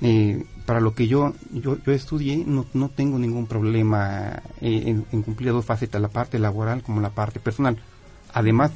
eh, 0.00 0.44
para 0.66 0.80
lo 0.80 0.94
que 0.94 1.06
yo, 1.06 1.34
yo, 1.52 1.76
yo 1.84 1.92
estudié, 1.92 2.44
no, 2.46 2.66
no 2.72 2.88
tengo 2.88 3.18
ningún 3.18 3.46
problema 3.46 4.42
eh, 4.60 4.82
en, 4.86 5.04
en 5.12 5.22
cumplir 5.22 5.52
dos 5.52 5.64
facetas, 5.64 6.00
la 6.00 6.08
parte 6.08 6.38
laboral 6.38 6.82
como 6.82 7.00
la 7.00 7.10
parte 7.10 7.40
personal. 7.40 7.78
Además, 8.32 8.70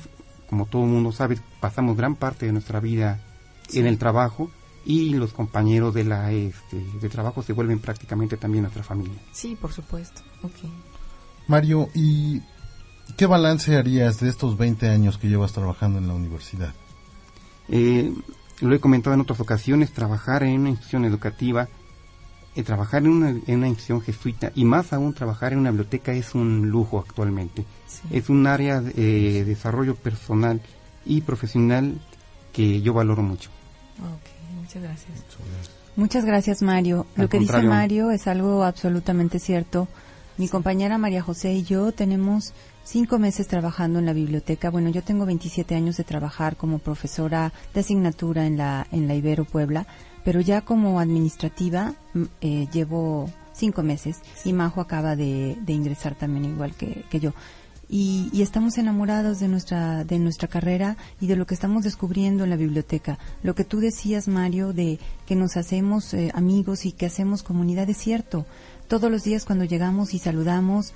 como 0.51 0.66
todo 0.66 0.85
el 0.85 0.90
mundo 0.90 1.12
sabe, 1.12 1.38
pasamos 1.61 1.96
gran 1.96 2.14
parte 2.16 2.46
de 2.46 2.53
nuestra 2.53 2.81
vida 2.81 3.20
Sí. 3.68 3.81
en 3.81 3.87
el 3.87 3.99
trabajo 3.99 4.49
y 4.87 5.11
los 5.14 5.33
compañeros 5.33 5.92
de 5.92 6.05
la 6.05 6.31
este, 6.31 6.77
de 7.01 7.09
trabajo 7.09 7.42
se 7.42 7.53
vuelven 7.53 7.81
prácticamente 7.81 8.37
también 8.37 8.62
nuestra 8.62 8.85
familia. 8.85 9.18
Sí, 9.33 9.57
por 9.61 9.72
supuesto. 9.72 10.22
Mario, 11.49 11.88
¿y 11.92 12.40
qué 13.16 13.27
balance 13.27 13.77
harías 13.77 14.20
de 14.20 14.29
estos 14.29 14.57
20 14.57 14.88
años 14.88 15.18
que 15.18 15.29
llevas 15.29 15.53
trabajando 15.53 15.99
en 15.99 16.07
la 16.07 16.14
universidad? 16.14 16.72
Eh, 17.68 18.14
lo 18.61 18.75
he 18.75 18.81
comentado 18.81 19.14
en 19.14 19.20
otras 19.20 19.40
ocasiones, 19.40 19.92
trabajar 19.92 20.44
en 20.44 20.61
una 20.61 20.70
institución 20.70 21.05
educativa, 21.05 21.68
eh, 22.55 22.62
trabajar 22.62 23.03
en 23.03 23.11
una, 23.11 23.31
en 23.31 23.59
una 23.59 23.68
institución 23.68 24.03
jesuita 24.03 24.53
y 24.55 24.64
más 24.64 24.92
aún 24.92 25.14
trabajar 25.14 25.53
en 25.53 25.59
una 25.59 25.70
biblioteca 25.70 26.12
es 26.12 26.35
un 26.37 26.70
lujo 26.70 27.01
actualmente. 27.01 27.64
Es 28.12 28.31
un 28.31 28.46
área 28.46 28.81
de 28.81 29.40
eh, 29.40 29.44
desarrollo 29.44 29.96
personal 29.96 30.61
y 31.05 31.22
profesional 31.22 32.01
que 32.53 32.81
yo 32.83 32.94
valoro 32.94 33.22
mucho. 33.22 33.51
Ok, 33.99 34.36
muchas 34.66 34.83
gracias. 34.83 35.24
Muchas 35.96 36.24
gracias, 36.24 36.62
Mario. 36.62 37.07
Al 37.16 37.22
Lo 37.22 37.29
que 37.29 37.38
dice. 37.38 37.62
Mario 37.62 38.11
es 38.11 38.26
algo 38.26 38.64
absolutamente 38.64 39.38
cierto. 39.38 39.88
Mi 40.37 40.48
compañera 40.48 40.98
María 40.98 41.22
José 41.22 41.55
y 41.55 41.62
yo 41.62 41.92
tenemos 41.92 42.52
cinco 42.85 43.18
meses 43.18 43.48
trabajando 43.48 43.98
en 43.98 44.07
la 44.07 44.12
biblioteca. 44.12 44.70
Bueno, 44.70 44.90
yo 44.90 45.02
tengo 45.02 45.24
27 45.24 45.74
años 45.74 45.96
de 45.96 46.05
trabajar 46.05 46.57
como 46.57 46.79
profesora 46.79 47.52
de 47.72 47.81
asignatura 47.81 48.46
en 48.46 48.59
la, 48.59 48.87
en 48.92 49.09
la 49.09 49.14
Ibero 49.14 49.44
Puebla, 49.44 49.87
pero 50.24 50.40
ya 50.40 50.61
como 50.61 51.00
administrativa 51.00 51.94
mm, 52.12 52.22
eh, 52.42 52.68
llevo 52.72 53.31
cinco 53.55 53.83
meses 53.83 54.18
y 54.44 54.52
Majo 54.52 54.83
acaba 54.83 55.16
de, 55.16 55.57
de 55.61 55.72
ingresar 55.72 56.14
también 56.14 56.44
igual 56.44 56.74
que, 56.74 57.05
que 57.09 57.20
yo. 57.20 57.33
Y, 57.88 58.31
y 58.33 58.42
estamos 58.42 58.79
enamorados 58.79 59.38
de 59.38 59.46
nuestra 59.46 60.05
de 60.05 60.18
nuestra 60.18 60.49
carrera 60.49 60.96
y 61.20 61.29
de 61.29 61.37
lo 61.37 61.46
que 61.46 61.55
estamos 61.55 61.85
descubriendo 61.85 62.44
en 62.44 62.51
la 62.51 62.57
biblioteca. 62.57 63.18
Lo 63.42 63.55
que 63.55 63.64
tú 63.64 63.79
decías, 63.79 64.27
Mario, 64.27 64.72
de 64.72 64.99
que 65.25 65.37
nos 65.37 65.57
hacemos 65.57 66.12
eh, 66.12 66.31
amigos 66.35 66.85
y 66.85 66.92
que 66.92 67.07
hacemos 67.07 67.42
comunidad 67.42 67.88
es 67.88 67.99
cierto. 67.99 68.44
Todos 68.88 69.11
los 69.11 69.22
días 69.22 69.44
cuando 69.44 69.64
llegamos 69.64 70.14
y 70.14 70.18
saludamos 70.18 70.92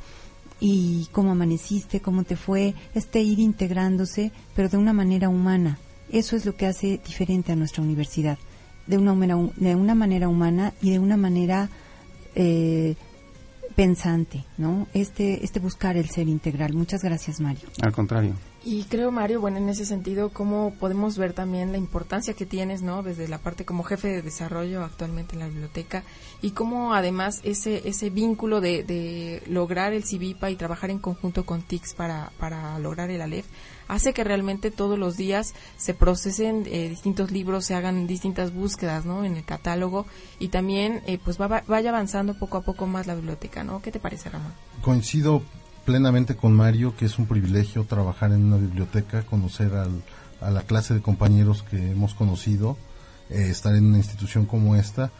y 0.60 1.08
cómo 1.12 1.32
amaneciste, 1.32 2.00
cómo 2.00 2.24
te 2.24 2.36
fue, 2.36 2.74
este 2.94 3.22
ir 3.22 3.40
integrándose, 3.40 4.30
pero 4.54 4.68
de 4.68 4.76
una 4.76 4.92
manera 4.92 5.28
humana. 5.28 5.78
Eso 6.10 6.36
es 6.36 6.44
lo 6.44 6.54
que 6.54 6.66
hace 6.66 7.00
diferente 7.04 7.52
a 7.52 7.56
nuestra 7.56 7.82
universidad, 7.82 8.38
de 8.86 8.98
una 8.98 9.14
de 9.56 9.74
una 9.74 9.94
manera 9.94 10.28
humana 10.28 10.74
y 10.82 10.90
de 10.90 10.98
una 10.98 11.16
manera 11.16 11.70
eh, 12.34 12.96
pensante, 13.80 14.44
¿no? 14.58 14.88
Este, 14.92 15.42
este 15.42 15.58
buscar 15.58 15.96
el 15.96 16.10
ser 16.10 16.28
integral. 16.28 16.74
Muchas 16.74 17.02
gracias, 17.02 17.40
Mario. 17.40 17.66
Al 17.80 17.92
contrario. 17.92 18.34
Y 18.62 18.84
creo, 18.84 19.10
Mario, 19.10 19.40
bueno, 19.40 19.56
en 19.56 19.70
ese 19.70 19.86
sentido, 19.86 20.28
cómo 20.28 20.74
podemos 20.78 21.16
ver 21.16 21.32
también 21.32 21.72
la 21.72 21.78
importancia 21.78 22.34
que 22.34 22.44
tienes, 22.44 22.82
¿no? 22.82 23.02
Desde 23.02 23.26
la 23.26 23.38
parte 23.38 23.64
como 23.64 23.84
jefe 23.84 24.08
de 24.08 24.20
desarrollo 24.20 24.84
actualmente 24.84 25.32
en 25.34 25.38
la 25.40 25.48
biblioteca 25.48 26.02
y 26.42 26.50
cómo 26.50 26.92
además 26.92 27.40
ese 27.42 27.88
ese 27.88 28.10
vínculo 28.10 28.60
de, 28.60 28.82
de 28.84 29.42
lograr 29.46 29.94
el 29.94 30.04
CIVIPA 30.04 30.50
y 30.50 30.56
trabajar 30.56 30.90
en 30.90 30.98
conjunto 30.98 31.46
con 31.46 31.62
TICS 31.62 31.94
para, 31.94 32.32
para 32.38 32.78
lograr 32.78 33.08
el 33.08 33.22
ALEF 33.22 33.46
hace 33.88 34.12
que 34.12 34.24
realmente 34.24 34.70
todos 34.70 34.98
los 34.98 35.16
días 35.16 35.54
se 35.78 35.94
procesen 35.94 36.64
eh, 36.66 36.90
distintos 36.90 37.30
libros, 37.30 37.64
se 37.64 37.74
hagan 37.74 38.06
distintas 38.06 38.52
búsquedas, 38.52 39.06
¿no? 39.06 39.24
En 39.24 39.36
el 39.36 39.44
catálogo 39.44 40.04
y 40.38 40.48
también, 40.48 41.02
eh, 41.06 41.18
pues, 41.24 41.40
va- 41.40 41.64
vaya 41.66 41.88
avanzando 41.90 42.38
poco 42.38 42.58
a 42.58 42.62
poco 42.62 42.86
más 42.86 43.06
la 43.06 43.14
biblioteca, 43.14 43.64
¿no? 43.64 43.80
¿Qué 43.80 43.90
te 43.90 43.98
parece, 44.00 44.28
Ramón? 44.28 44.52
Coincido 44.82 45.42
plenamente 45.94 46.36
con 46.36 46.52
Mario 46.54 46.94
que 46.96 47.04
es 47.06 47.18
un 47.18 47.26
privilegio 47.26 47.82
trabajar 47.82 48.30
en 48.30 48.44
una 48.44 48.58
biblioteca, 48.58 49.22
conocer 49.24 49.74
al- 49.74 50.02
a 50.40 50.48
la 50.52 50.62
clase 50.62 50.94
de 50.94 51.00
compañeros 51.02 51.64
que 51.68 51.90
hemos 51.90 52.14
conocido, 52.14 52.76
eh, 53.28 53.48
estar 53.50 53.74
en 53.74 53.86
una 53.86 53.96
institución 53.96 54.46
como 54.46 54.76
esta 54.76 55.10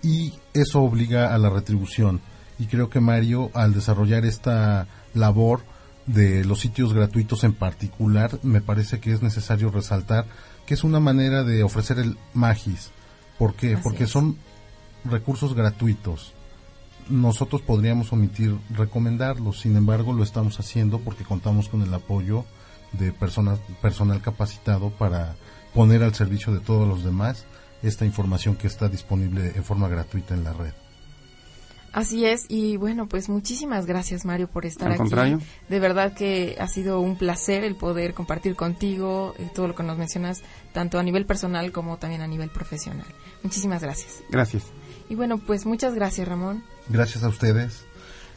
y 0.00 0.34
eso 0.54 0.80
obliga 0.80 1.34
a 1.34 1.38
la 1.38 1.50
retribución. 1.50 2.20
Y 2.60 2.66
creo 2.66 2.88
que 2.88 3.00
Mario, 3.00 3.50
al 3.52 3.74
desarrollar 3.74 4.24
esta 4.24 4.86
labor 5.12 5.62
de 6.06 6.44
los 6.44 6.60
sitios 6.60 6.94
gratuitos 6.94 7.42
en 7.42 7.52
particular, 7.54 8.38
me 8.44 8.60
parece 8.60 9.00
que 9.00 9.12
es 9.12 9.22
necesario 9.22 9.72
resaltar 9.72 10.26
que 10.66 10.74
es 10.74 10.84
una 10.84 11.00
manera 11.00 11.42
de 11.42 11.64
ofrecer 11.64 11.98
el 11.98 12.16
Magis. 12.32 12.92
¿Por 13.40 13.54
qué? 13.54 13.74
Así 13.74 13.82
Porque 13.82 14.04
es. 14.04 14.10
son 14.10 14.36
recursos 15.04 15.54
gratuitos 15.54 16.32
nosotros 17.08 17.62
podríamos 17.62 18.12
omitir 18.12 18.56
recomendarlos, 18.70 19.60
sin 19.60 19.76
embargo 19.76 20.12
lo 20.12 20.22
estamos 20.22 20.58
haciendo 20.60 20.98
porque 21.00 21.24
contamos 21.24 21.68
con 21.68 21.82
el 21.82 21.92
apoyo 21.92 22.44
de 22.92 23.12
personas, 23.12 23.60
personal 23.80 24.20
capacitado 24.20 24.90
para 24.90 25.36
poner 25.74 26.02
al 26.02 26.14
servicio 26.14 26.52
de 26.52 26.60
todos 26.60 26.86
los 26.86 27.04
demás 27.04 27.46
esta 27.82 28.04
información 28.04 28.56
que 28.56 28.66
está 28.66 28.88
disponible 28.88 29.52
en 29.56 29.64
forma 29.64 29.88
gratuita 29.88 30.34
en 30.34 30.44
la 30.44 30.52
red. 30.52 30.72
Así 31.92 32.24
es, 32.24 32.46
y 32.48 32.78
bueno, 32.78 33.06
pues 33.06 33.28
muchísimas 33.28 33.84
gracias 33.84 34.24
Mario 34.24 34.48
por 34.48 34.64
estar 34.64 34.88
Al 34.88 34.94
aquí. 34.94 34.98
contrario. 35.00 35.40
De 35.68 35.78
verdad 35.78 36.14
que 36.14 36.56
ha 36.58 36.66
sido 36.66 37.00
un 37.00 37.16
placer 37.16 37.64
el 37.64 37.76
poder 37.76 38.14
compartir 38.14 38.56
contigo 38.56 39.34
eh, 39.38 39.50
todo 39.54 39.68
lo 39.68 39.74
que 39.74 39.82
nos 39.82 39.98
mencionas, 39.98 40.42
tanto 40.72 40.98
a 40.98 41.02
nivel 41.02 41.26
personal 41.26 41.70
como 41.70 41.98
también 41.98 42.22
a 42.22 42.26
nivel 42.26 42.48
profesional. 42.48 43.06
Muchísimas 43.42 43.82
gracias. 43.82 44.22
Gracias. 44.30 44.64
Y 45.08 45.14
bueno, 45.14 45.38
pues 45.38 45.66
muchas 45.66 45.94
gracias 45.94 46.26
Ramón. 46.28 46.62
Gracias 46.88 47.24
a 47.24 47.28
ustedes. 47.28 47.84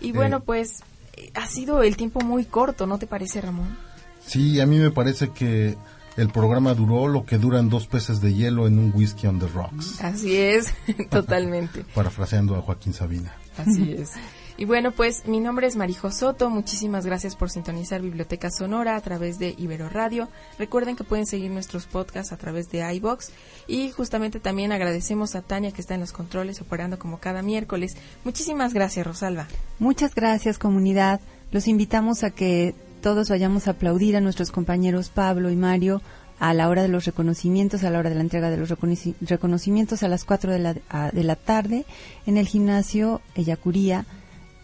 Y 0.01 0.11
bueno, 0.11 0.37
Eh, 0.37 0.43
pues 0.45 0.81
eh, 1.13 1.31
ha 1.35 1.47
sido 1.47 1.81
el 1.83 1.95
tiempo 1.97 2.21
muy 2.21 2.45
corto, 2.45 2.85
¿no 2.87 2.97
te 2.99 3.07
parece 3.07 3.41
Ramón? 3.41 3.77
Sí, 4.25 4.59
a 4.59 4.65
mí 4.65 4.77
me 4.77 4.91
parece 4.91 5.29
que 5.29 5.77
el 6.17 6.29
programa 6.29 6.73
duró 6.73 7.07
lo 7.07 7.25
que 7.25 7.37
duran 7.37 7.69
dos 7.69 7.87
peces 7.87 8.21
de 8.21 8.33
hielo 8.33 8.67
en 8.67 8.79
un 8.79 8.91
whisky 8.95 9.27
on 9.27 9.39
the 9.39 9.47
rocks, 9.47 10.01
Así 10.03 10.35
es, 10.37 10.73
totalmente. 11.09 11.85
parafraseando 11.95 12.55
a 12.55 12.61
Joaquín 12.61 12.93
Sabina. 12.93 13.33
Así 13.57 13.93
es. 13.97 14.11
Y 14.57 14.63
bueno, 14.63 14.91
pues 14.93 15.27
mi 15.27 15.41
nombre 15.41 15.67
es 15.67 15.75
Marijo 15.75 16.11
Soto. 16.11 16.49
Muchísimas 16.49 17.05
gracias 17.05 17.35
por 17.35 17.49
sintonizar 17.49 18.01
Biblioteca 18.01 18.49
Sonora 18.49 18.95
a 18.95 19.01
través 19.01 19.37
de 19.37 19.53
Ibero 19.57 19.89
Radio. 19.89 20.29
Recuerden 20.57 20.95
que 20.95 21.03
pueden 21.03 21.25
seguir 21.25 21.51
nuestros 21.51 21.87
podcasts 21.87 22.31
a 22.31 22.37
través 22.37 22.69
de 22.71 22.79
iBox. 22.95 23.31
Y 23.67 23.91
justamente 23.91 24.39
también 24.39 24.71
agradecemos 24.71 25.35
a 25.35 25.41
Tania 25.41 25.71
que 25.71 25.81
está 25.81 25.95
en 25.95 25.99
los 25.99 26.13
controles 26.13 26.61
operando 26.61 26.97
como 26.97 27.19
cada 27.19 27.41
miércoles. 27.41 27.97
Muchísimas 28.23 28.73
gracias, 28.73 29.05
Rosalba. 29.05 29.47
Muchas 29.77 30.15
gracias, 30.15 30.57
comunidad. 30.57 31.19
Los 31.51 31.67
invitamos 31.67 32.23
a 32.23 32.29
que 32.31 32.75
todos 33.01 33.29
vayamos 33.29 33.67
a 33.67 33.71
aplaudir 33.71 34.15
a 34.15 34.21
nuestros 34.21 34.51
compañeros 34.51 35.09
Pablo 35.09 35.49
y 35.51 35.57
Mario 35.57 36.01
a 36.39 36.53
la 36.53 36.69
hora 36.69 36.81
de 36.81 36.87
los 36.87 37.03
reconocimientos, 37.03 37.83
a 37.83 37.89
la 37.89 37.99
hora 37.99 38.09
de 38.09 38.15
la 38.15 38.21
entrega 38.21 38.49
de 38.49 38.57
los 38.57 38.71
reconoci- 38.71 39.15
reconocimientos 39.19 40.01
a 40.03 40.07
las 40.07 40.23
4 40.23 40.53
de 40.53 40.59
la, 40.59 40.73
de 40.73 41.23
la 41.23 41.35
tarde 41.35 41.85
en 42.25 42.37
el 42.37 42.47
gimnasio 42.47 43.19
Eyacuría. 43.35 44.05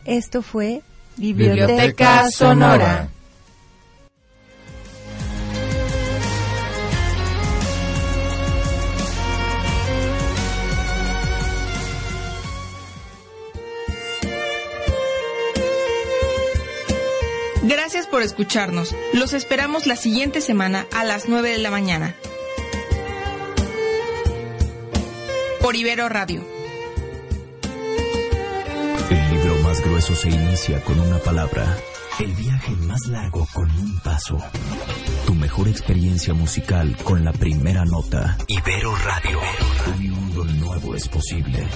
Esto 0.05 0.41
fue 0.41 0.81
Biblioteca, 1.17 1.65
Biblioteca 1.65 2.31
Sonora. 2.31 3.09
Gracias 17.63 18.07
por 18.07 18.21
escucharnos. 18.21 18.95
Los 19.13 19.33
esperamos 19.33 19.85
la 19.85 19.95
siguiente 19.95 20.41
semana 20.41 20.87
a 20.91 21.03
las 21.03 21.29
9 21.29 21.51
de 21.51 21.57
la 21.59 21.71
mañana. 21.71 22.15
Por 25.61 25.75
Ibero 25.75 26.09
Radio. 26.09 26.50
Grueso 30.01 30.15
se 30.15 30.29
inicia 30.29 30.83
con 30.83 30.99
una 30.99 31.19
palabra 31.19 31.77
El 32.19 32.33
viaje 32.33 32.71
más 32.87 33.05
largo 33.05 33.47
con 33.53 33.69
un 33.69 33.99
paso. 33.99 34.35
Tu 35.27 35.35
mejor 35.35 35.67
experiencia 35.67 36.33
musical 36.33 36.97
con 37.03 37.23
la 37.23 37.31
primera 37.31 37.85
nota. 37.85 38.35
Ibero 38.47 38.95
Radio. 38.95 39.39
Radio, 39.85 40.13
lo 40.33 40.43
nuevo 40.43 40.95
es 40.95 41.07
posible. 41.07 41.67